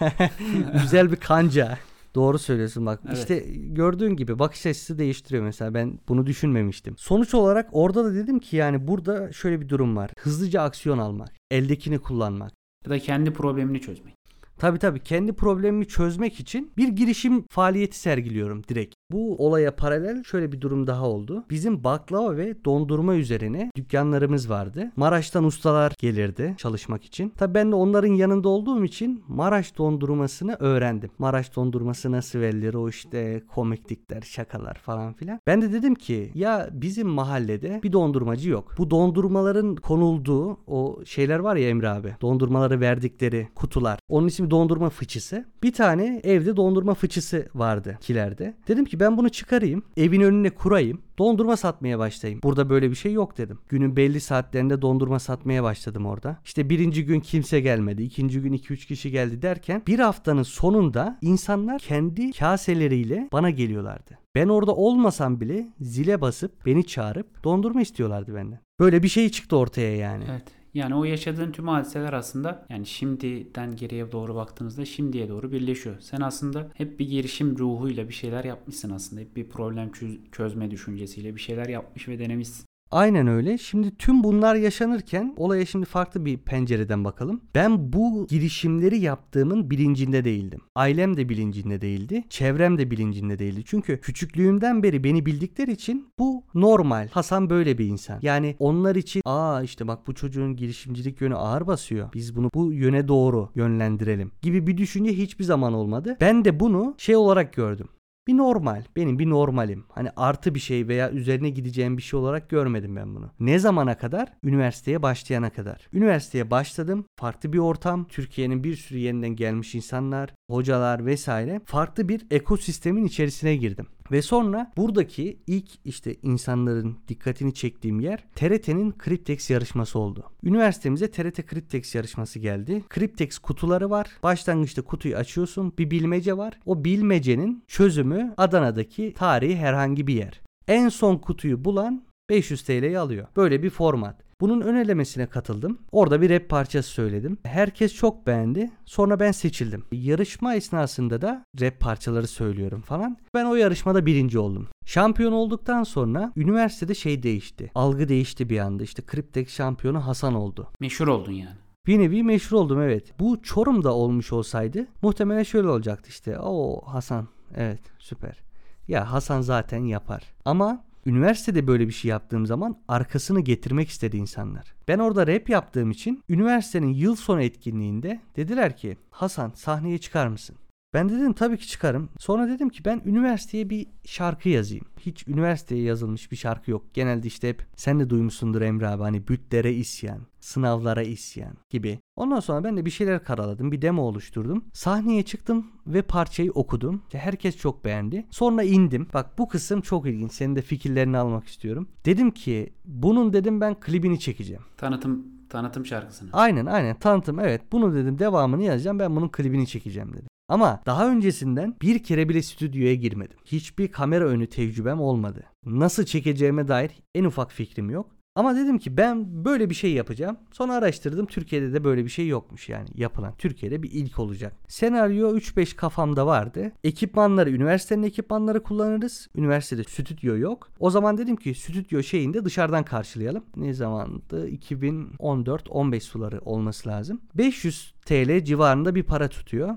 güzel 0.82 1.12
bir 1.12 1.16
kanca 1.16 1.78
Doğru 2.14 2.38
söylüyorsun 2.38 2.86
bak. 2.86 3.00
Evet. 3.06 3.18
İşte 3.18 3.44
gördüğün 3.56 4.16
gibi 4.16 4.38
bakış 4.38 4.66
açısı 4.66 4.98
değiştiriyor 4.98 5.44
mesela. 5.44 5.74
Ben 5.74 5.98
bunu 6.08 6.26
düşünmemiştim. 6.26 6.94
Sonuç 6.98 7.34
olarak 7.34 7.68
orada 7.72 8.04
da 8.04 8.14
dedim 8.14 8.38
ki 8.38 8.56
yani 8.56 8.86
burada 8.86 9.32
şöyle 9.32 9.60
bir 9.60 9.68
durum 9.68 9.96
var. 9.96 10.10
Hızlıca 10.18 10.62
aksiyon 10.62 10.98
almak, 10.98 11.30
eldekini 11.50 11.98
kullanmak. 11.98 12.52
Ya 12.84 12.90
da 12.90 12.98
kendi 12.98 13.32
problemini 13.32 13.80
çözmek. 13.80 14.14
Tabii 14.58 14.78
tabii 14.78 15.00
kendi 15.00 15.32
problemimi 15.32 15.88
çözmek 15.88 16.40
için 16.40 16.72
bir 16.76 16.88
girişim 16.88 17.44
faaliyeti 17.50 17.98
sergiliyorum 17.98 18.62
direkt. 18.68 18.94
Bu 19.12 19.46
olaya 19.46 19.76
paralel 19.76 20.24
şöyle 20.24 20.52
bir 20.52 20.60
durum 20.60 20.86
daha 20.86 21.08
oldu. 21.08 21.44
Bizim 21.50 21.84
baklava 21.84 22.36
ve 22.36 22.64
dondurma 22.64 23.14
üzerine 23.14 23.70
dükkanlarımız 23.76 24.50
vardı. 24.50 24.92
Maraş'tan 24.96 25.44
ustalar 25.44 25.92
gelirdi 25.98 26.54
çalışmak 26.58 27.04
için. 27.04 27.32
Tabii 27.36 27.54
ben 27.54 27.72
de 27.72 27.76
onların 27.76 28.12
yanında 28.12 28.48
olduğum 28.48 28.84
için 28.84 29.24
Maraş 29.28 29.78
dondurmasını 29.78 30.56
öğrendim. 30.60 31.10
Maraş 31.18 31.56
dondurması 31.56 32.12
nasıl 32.12 32.38
verilir 32.38 32.74
o 32.74 32.88
işte 32.88 33.42
komiklikler, 33.54 34.22
şakalar 34.22 34.74
falan 34.74 35.12
filan. 35.12 35.40
Ben 35.46 35.62
de 35.62 35.72
dedim 35.72 35.94
ki 35.94 36.30
ya 36.34 36.68
bizim 36.72 37.08
mahallede 37.08 37.80
bir 37.82 37.92
dondurmacı 37.92 38.50
yok. 38.50 38.74
Bu 38.78 38.90
dondurmaların 38.90 39.76
konulduğu 39.76 40.58
o 40.66 41.00
şeyler 41.04 41.38
var 41.38 41.56
ya 41.56 41.68
Emre 41.68 41.88
abi. 41.88 42.16
Dondurmaları 42.20 42.80
verdikleri 42.80 43.48
kutular. 43.54 43.98
Onun 44.08 44.28
ismi 44.28 44.50
dondurma 44.50 44.90
fıçısı. 44.90 45.44
Bir 45.62 45.72
tane 45.72 46.20
evde 46.24 46.56
dondurma 46.56 46.94
fıçısı 46.94 47.48
vardı 47.54 47.98
kilerde. 48.00 48.54
Dedim 48.68 48.84
ki 48.84 49.00
ben 49.02 49.16
bunu 49.16 49.28
çıkarayım. 49.28 49.82
Evin 49.96 50.20
önüne 50.20 50.50
kurayım. 50.50 51.02
Dondurma 51.18 51.56
satmaya 51.56 51.98
başlayayım. 51.98 52.40
Burada 52.42 52.70
böyle 52.70 52.90
bir 52.90 52.94
şey 52.96 53.12
yok 53.12 53.38
dedim. 53.38 53.58
Günün 53.68 53.96
belli 53.96 54.20
saatlerinde 54.20 54.82
dondurma 54.82 55.18
satmaya 55.18 55.62
başladım 55.62 56.06
orada. 56.06 56.38
İşte 56.44 56.70
birinci 56.70 57.04
gün 57.04 57.20
kimse 57.20 57.60
gelmedi. 57.60 58.02
ikinci 58.02 58.40
gün 58.40 58.52
2-3 58.52 58.86
kişi 58.86 59.10
geldi 59.10 59.42
derken 59.42 59.82
bir 59.86 59.98
haftanın 59.98 60.42
sonunda 60.42 61.18
insanlar 61.22 61.78
kendi 61.78 62.32
kaseleriyle 62.32 63.28
bana 63.32 63.50
geliyorlardı. 63.50 64.18
Ben 64.34 64.48
orada 64.48 64.74
olmasam 64.74 65.40
bile 65.40 65.68
zile 65.80 66.20
basıp 66.20 66.66
beni 66.66 66.86
çağırıp 66.86 67.44
dondurma 67.44 67.82
istiyorlardı 67.82 68.34
benden. 68.34 68.60
Böyle 68.80 69.02
bir 69.02 69.08
şey 69.08 69.28
çıktı 69.28 69.56
ortaya 69.56 69.96
yani. 69.96 70.24
Evet. 70.30 70.61
Yani 70.74 70.94
o 70.94 71.04
yaşadığın 71.04 71.52
tüm 71.52 71.68
hadiseler 71.68 72.12
aslında 72.12 72.66
yani 72.70 72.86
şimdiden 72.86 73.76
geriye 73.76 74.12
doğru 74.12 74.34
baktığınızda 74.34 74.84
şimdiye 74.84 75.28
doğru 75.28 75.52
birleşiyor. 75.52 76.00
Sen 76.00 76.20
aslında 76.20 76.70
hep 76.74 76.98
bir 77.00 77.08
girişim 77.08 77.58
ruhuyla 77.58 78.08
bir 78.08 78.14
şeyler 78.14 78.44
yapmışsın 78.44 78.90
aslında. 78.90 79.20
Hep 79.20 79.36
bir 79.36 79.48
problem 79.48 79.92
çöz- 79.92 80.30
çözme 80.32 80.70
düşüncesiyle 80.70 81.34
bir 81.36 81.40
şeyler 81.40 81.68
yapmış 81.68 82.08
ve 82.08 82.18
denemişsin. 82.18 82.66
Aynen 82.92 83.26
öyle. 83.26 83.58
Şimdi 83.58 83.96
tüm 83.96 84.24
bunlar 84.24 84.54
yaşanırken 84.54 85.34
olaya 85.36 85.66
şimdi 85.66 85.86
farklı 85.86 86.24
bir 86.24 86.38
pencereden 86.38 87.04
bakalım. 87.04 87.40
Ben 87.54 87.92
bu 87.92 88.26
girişimleri 88.26 88.98
yaptığımın 89.00 89.70
bilincinde 89.70 90.24
değildim. 90.24 90.60
Ailem 90.74 91.16
de 91.16 91.28
bilincinde 91.28 91.80
değildi. 91.80 92.24
Çevrem 92.28 92.78
de 92.78 92.90
bilincinde 92.90 93.38
değildi. 93.38 93.62
Çünkü 93.66 94.00
küçüklüğümden 94.00 94.82
beri 94.82 95.04
beni 95.04 95.26
bildikleri 95.26 95.72
için 95.72 96.08
bu 96.18 96.44
normal. 96.54 97.08
Hasan 97.08 97.50
böyle 97.50 97.78
bir 97.78 97.86
insan. 97.86 98.18
Yani 98.22 98.56
onlar 98.58 98.96
için 98.96 99.22
aa 99.24 99.62
işte 99.62 99.88
bak 99.88 100.06
bu 100.06 100.14
çocuğun 100.14 100.56
girişimcilik 100.56 101.20
yönü 101.20 101.34
ağır 101.34 101.66
basıyor. 101.66 102.12
Biz 102.14 102.36
bunu 102.36 102.50
bu 102.54 102.72
yöne 102.72 103.08
doğru 103.08 103.48
yönlendirelim 103.54 104.32
gibi 104.42 104.66
bir 104.66 104.76
düşünce 104.76 105.12
hiçbir 105.12 105.44
zaman 105.44 105.72
olmadı. 105.72 106.16
Ben 106.20 106.44
de 106.44 106.60
bunu 106.60 106.94
şey 106.98 107.16
olarak 107.16 107.52
gördüm. 107.52 107.88
Bir 108.26 108.36
normal. 108.36 108.84
Benim 108.96 109.18
bir 109.18 109.30
normalim. 109.30 109.84
Hani 109.88 110.10
artı 110.16 110.54
bir 110.54 110.60
şey 110.60 110.88
veya 110.88 111.10
üzerine 111.10 111.50
gideceğim 111.50 111.96
bir 111.96 112.02
şey 112.02 112.20
olarak 112.20 112.50
görmedim 112.50 112.96
ben 112.96 113.14
bunu. 113.14 113.30
Ne 113.40 113.58
zamana 113.58 113.98
kadar? 113.98 114.32
Üniversiteye 114.44 115.02
başlayana 115.02 115.50
kadar. 115.50 115.88
Üniversiteye 115.92 116.50
başladım. 116.50 117.04
Farklı 117.16 117.52
bir 117.52 117.58
ortam. 117.58 118.08
Türkiye'nin 118.08 118.64
bir 118.64 118.76
sürü 118.76 118.98
yerinden 118.98 119.36
gelmiş 119.36 119.74
insanlar, 119.74 120.34
hocalar 120.52 121.06
vesaire. 121.06 121.60
Farklı 121.64 122.08
bir 122.08 122.26
ekosistemin 122.30 123.04
içerisine 123.04 123.56
girdim. 123.56 123.86
Ve 124.12 124.22
sonra 124.22 124.72
buradaki 124.76 125.38
ilk 125.46 125.68
işte 125.84 126.16
insanların 126.22 126.98
dikkatini 127.08 127.54
çektiğim 127.54 128.00
yer 128.00 128.24
TRT'nin 128.34 128.94
Cryptex 129.04 129.50
yarışması 129.50 129.98
oldu. 129.98 130.24
Üniversitemize 130.44 131.10
TRT 131.10 131.50
Cryptex 131.50 131.94
yarışması 131.94 132.38
geldi. 132.38 132.84
Cryptex 132.94 133.38
kutuları 133.38 133.90
var. 133.90 134.10
Başlangıçta 134.22 134.82
kutuyu 134.82 135.16
açıyorsun. 135.16 135.72
Bir 135.78 135.90
bilmece 135.90 136.36
var. 136.36 136.58
O 136.66 136.84
bilmecenin 136.84 137.64
çözümü 137.68 138.34
Adana'daki 138.36 139.14
tarihi 139.16 139.56
herhangi 139.56 140.06
bir 140.06 140.14
yer. 140.14 140.40
En 140.68 140.88
son 140.88 141.18
kutuyu 141.18 141.64
bulan 141.64 142.04
500 142.30 142.62
TL'yi 142.62 142.98
alıyor. 142.98 143.26
Böyle 143.36 143.62
bir 143.62 143.70
format. 143.70 144.31
Bunun 144.42 144.60
ön 144.60 144.74
elemesine 144.74 145.26
katıldım. 145.26 145.78
Orada 145.92 146.20
bir 146.20 146.30
rap 146.30 146.48
parçası 146.48 146.90
söyledim. 146.90 147.38
Herkes 147.44 147.94
çok 147.94 148.26
beğendi. 148.26 148.70
Sonra 148.84 149.20
ben 149.20 149.32
seçildim. 149.32 149.84
Yarışma 149.92 150.54
esnasında 150.54 151.22
da 151.22 151.44
rap 151.60 151.80
parçaları 151.80 152.26
söylüyorum 152.26 152.80
falan. 152.80 153.16
Ben 153.34 153.44
o 153.44 153.54
yarışmada 153.54 154.06
birinci 154.06 154.38
oldum. 154.38 154.68
Şampiyon 154.86 155.32
olduktan 155.32 155.82
sonra 155.82 156.32
üniversitede 156.36 156.94
şey 156.94 157.22
değişti. 157.22 157.70
Algı 157.74 158.08
değişti 158.08 158.50
bir 158.50 158.58
anda. 158.58 158.82
İşte 158.82 159.02
Cryptex 159.12 159.48
şampiyonu 159.48 160.06
Hasan 160.06 160.34
oldu. 160.34 160.68
Meşhur 160.80 161.08
oldun 161.08 161.32
yani. 161.32 161.56
Bir 161.86 161.98
nevi 161.98 162.22
meşhur 162.22 162.56
oldum 162.56 162.80
evet. 162.80 163.20
Bu 163.20 163.42
Çorum'da 163.42 163.94
olmuş 163.94 164.32
olsaydı 164.32 164.86
muhtemelen 165.02 165.42
şöyle 165.42 165.68
olacaktı 165.68 166.08
işte. 166.08 166.38
O 166.38 166.82
Hasan 166.86 167.28
evet 167.56 167.82
süper. 167.98 168.42
Ya 168.88 169.12
Hasan 169.12 169.40
zaten 169.40 169.84
yapar. 169.84 170.22
Ama 170.44 170.84
üniversitede 171.06 171.66
böyle 171.66 171.88
bir 171.88 171.92
şey 171.92 172.08
yaptığım 172.08 172.46
zaman 172.46 172.78
arkasını 172.88 173.40
getirmek 173.40 173.88
istedi 173.88 174.16
insanlar. 174.16 174.74
Ben 174.88 174.98
orada 174.98 175.26
rap 175.26 175.48
yaptığım 175.48 175.90
için 175.90 176.22
üniversitenin 176.28 176.94
yıl 176.94 177.16
sonu 177.16 177.42
etkinliğinde 177.42 178.20
dediler 178.36 178.76
ki 178.76 178.96
Hasan 179.10 179.52
sahneye 179.54 179.98
çıkar 179.98 180.26
mısın? 180.26 180.56
Ben 180.94 181.08
de 181.08 181.12
dedim 181.12 181.32
tabii 181.32 181.58
ki 181.58 181.68
çıkarım. 181.68 182.08
Sonra 182.18 182.48
dedim 182.48 182.68
ki 182.68 182.84
ben 182.84 183.02
üniversiteye 183.04 183.70
bir 183.70 183.86
şarkı 184.04 184.48
yazayım. 184.48 184.84
Hiç 185.00 185.28
üniversiteye 185.28 185.82
yazılmış 185.82 186.32
bir 186.32 186.36
şarkı 186.36 186.70
yok. 186.70 186.94
Genelde 186.94 187.26
işte 187.26 187.48
hep 187.48 187.66
sen 187.76 188.00
de 188.00 188.10
duymuşsundur 188.10 188.62
Emre 188.62 188.88
abi 188.88 189.02
hani 189.02 189.28
bütlere 189.28 189.72
isyan, 189.72 190.18
sınavlara 190.40 191.02
isyan 191.02 191.52
gibi. 191.70 191.98
Ondan 192.16 192.40
sonra 192.40 192.64
ben 192.64 192.76
de 192.76 192.84
bir 192.84 192.90
şeyler 192.90 193.24
karaladım. 193.24 193.72
Bir 193.72 193.82
demo 193.82 194.02
oluşturdum. 194.02 194.64
Sahneye 194.72 195.22
çıktım 195.22 195.66
ve 195.86 196.02
parçayı 196.02 196.52
okudum. 196.52 197.02
Herkes 197.12 197.56
çok 197.56 197.84
beğendi. 197.84 198.26
Sonra 198.30 198.62
indim. 198.62 199.08
Bak 199.14 199.38
bu 199.38 199.48
kısım 199.48 199.80
çok 199.80 200.06
ilginç. 200.06 200.32
Senin 200.32 200.56
de 200.56 200.62
fikirlerini 200.62 201.18
almak 201.18 201.46
istiyorum. 201.46 201.88
Dedim 202.04 202.30
ki 202.30 202.72
bunun 202.84 203.32
dedim 203.32 203.60
ben 203.60 203.80
klibini 203.80 204.20
çekeceğim. 204.20 204.62
Tanıtım 204.76 205.26
tanıtım 205.48 205.86
şarkısını. 205.86 206.30
Aynen 206.32 206.66
aynen 206.66 206.98
tanıtım 206.98 207.40
evet 207.40 207.62
bunu 207.72 207.94
dedim 207.94 208.18
devamını 208.18 208.62
yazacağım 208.62 208.98
ben 208.98 209.16
bunun 209.16 209.28
klibini 209.28 209.66
çekeceğim 209.66 210.12
dedim. 210.12 210.28
Ama 210.52 210.80
daha 210.86 211.08
öncesinden 211.08 211.76
bir 211.82 212.02
kere 212.02 212.28
bile 212.28 212.42
stüdyoya 212.42 212.94
girmedim. 212.94 213.36
Hiçbir 213.44 213.88
kamera 213.88 214.24
önü 214.24 214.46
tecrübem 214.46 215.00
olmadı. 215.00 215.44
Nasıl 215.66 216.04
çekeceğime 216.04 216.68
dair 216.68 216.90
en 217.14 217.24
ufak 217.24 217.52
fikrim 217.52 217.90
yok. 217.90 218.10
Ama 218.34 218.56
dedim 218.56 218.78
ki 218.78 218.96
ben 218.96 219.44
böyle 219.44 219.70
bir 219.70 219.74
şey 219.74 219.92
yapacağım. 219.92 220.36
Sonra 220.52 220.74
araştırdım. 220.74 221.26
Türkiye'de 221.26 221.72
de 221.72 221.84
böyle 221.84 222.04
bir 222.04 222.10
şey 222.10 222.28
yokmuş 222.28 222.68
yani 222.68 222.88
yapılan. 222.94 223.34
Türkiye'de 223.38 223.82
bir 223.82 223.90
ilk 223.90 224.18
olacak. 224.18 224.52
Senaryo 224.68 225.36
3-5 225.36 225.76
kafamda 225.76 226.26
vardı. 226.26 226.72
Ekipmanları 226.84 227.50
üniversitenin 227.50 228.02
ekipmanları 228.02 228.62
kullanırız. 228.62 229.28
Üniversitede 229.34 229.84
stüdyo 229.84 230.38
yok. 230.38 230.68
O 230.80 230.90
zaman 230.90 231.18
dedim 231.18 231.36
ki 231.36 231.54
stüdyo 231.54 232.02
şeyinde 232.02 232.44
dışarıdan 232.44 232.84
karşılayalım. 232.84 233.44
Ne 233.56 233.74
zamandı? 233.74 234.48
2014-15 234.48 236.00
suları 236.00 236.40
olması 236.40 236.88
lazım. 236.88 237.20
500 237.34 237.94
TL 238.04 238.44
civarında 238.44 238.94
bir 238.94 239.02
para 239.02 239.28
tutuyor. 239.28 239.76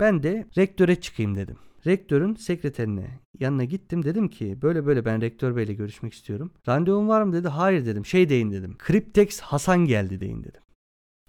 Ben 0.00 0.22
de 0.22 0.46
rektöre 0.56 1.00
çıkayım 1.00 1.34
dedim. 1.34 1.56
Rektörün 1.86 2.34
sekreterine 2.34 3.20
yanına 3.40 3.64
gittim 3.64 4.04
dedim 4.04 4.28
ki 4.28 4.58
böyle 4.62 4.86
böyle 4.86 5.04
ben 5.04 5.20
rektör 5.20 5.56
beyle 5.56 5.74
görüşmek 5.74 6.12
istiyorum. 6.12 6.50
Randevum 6.68 7.08
var 7.08 7.22
mı 7.22 7.32
dedi. 7.32 7.48
Hayır 7.48 7.86
dedim. 7.86 8.06
Şey 8.06 8.28
deyin 8.28 8.52
dedim. 8.52 8.76
Cryptex 8.86 9.40
Hasan 9.40 9.84
geldi 9.84 10.20
deyin 10.20 10.44
dedim. 10.44 10.60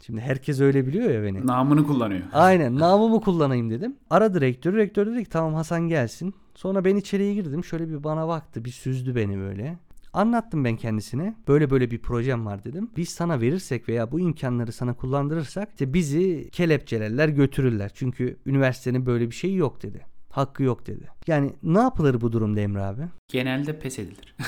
Şimdi 0.06 0.22
herkes 0.22 0.62
öyle 0.62 0.88
biliyor 0.88 1.10
ya 1.10 1.24
beni. 1.24 1.48
Namını 1.48 1.88
kullanıyor. 1.88 2.22
Aynen 2.34 2.80
namımı 2.80 3.22
kullanayım 3.22 3.70
dedim. 3.70 3.96
Aradı 4.10 4.42
rektörü. 4.42 4.78
Rektör 4.78 5.08
dedi 5.08 5.24
ki 5.24 5.30
tamam 5.30 5.54
Hasan 5.54 5.88
gelsin. 5.88 6.34
Sonra 6.56 6.86
ben 6.86 6.96
içeriye 6.96 7.34
girdim. 7.34 7.64
Şöyle 7.64 7.90
bir 7.90 8.04
bana 8.04 8.28
baktı. 8.28 8.66
Bir 8.66 8.72
süzdü 8.72 9.16
beni 9.16 9.38
böyle. 9.38 9.78
Anlattım 10.14 10.64
ben 10.64 10.76
kendisine. 10.78 11.36
Böyle 11.48 11.70
böyle 11.70 11.92
bir 11.92 12.02
projem 12.02 12.46
var 12.46 12.64
dedim. 12.64 12.92
Biz 12.98 13.10
sana 13.10 13.42
verirsek 13.42 13.90
veya 13.90 14.12
bu 14.12 14.20
imkanları 14.20 14.72
sana 14.72 14.94
kullandırırsak 14.94 15.70
işte 15.72 15.94
bizi 15.94 16.50
kelepçelerler 16.52 17.30
götürürler. 17.30 17.92
Çünkü 17.94 18.38
üniversitenin 18.46 19.06
böyle 19.06 19.30
bir 19.30 19.36
şeyi 19.36 19.56
yok 19.58 19.84
dedi. 19.84 20.06
Hakkı 20.30 20.64
yok 20.64 20.88
dedi. 20.88 21.08
Yani 21.28 21.54
ne 21.64 21.80
yapılır 21.80 22.22
bu 22.22 22.32
durumda 22.32 22.60
Emre 22.60 22.82
abi? 22.82 23.02
Genelde 23.28 23.80
pes 23.80 24.00
edilir. 24.00 24.36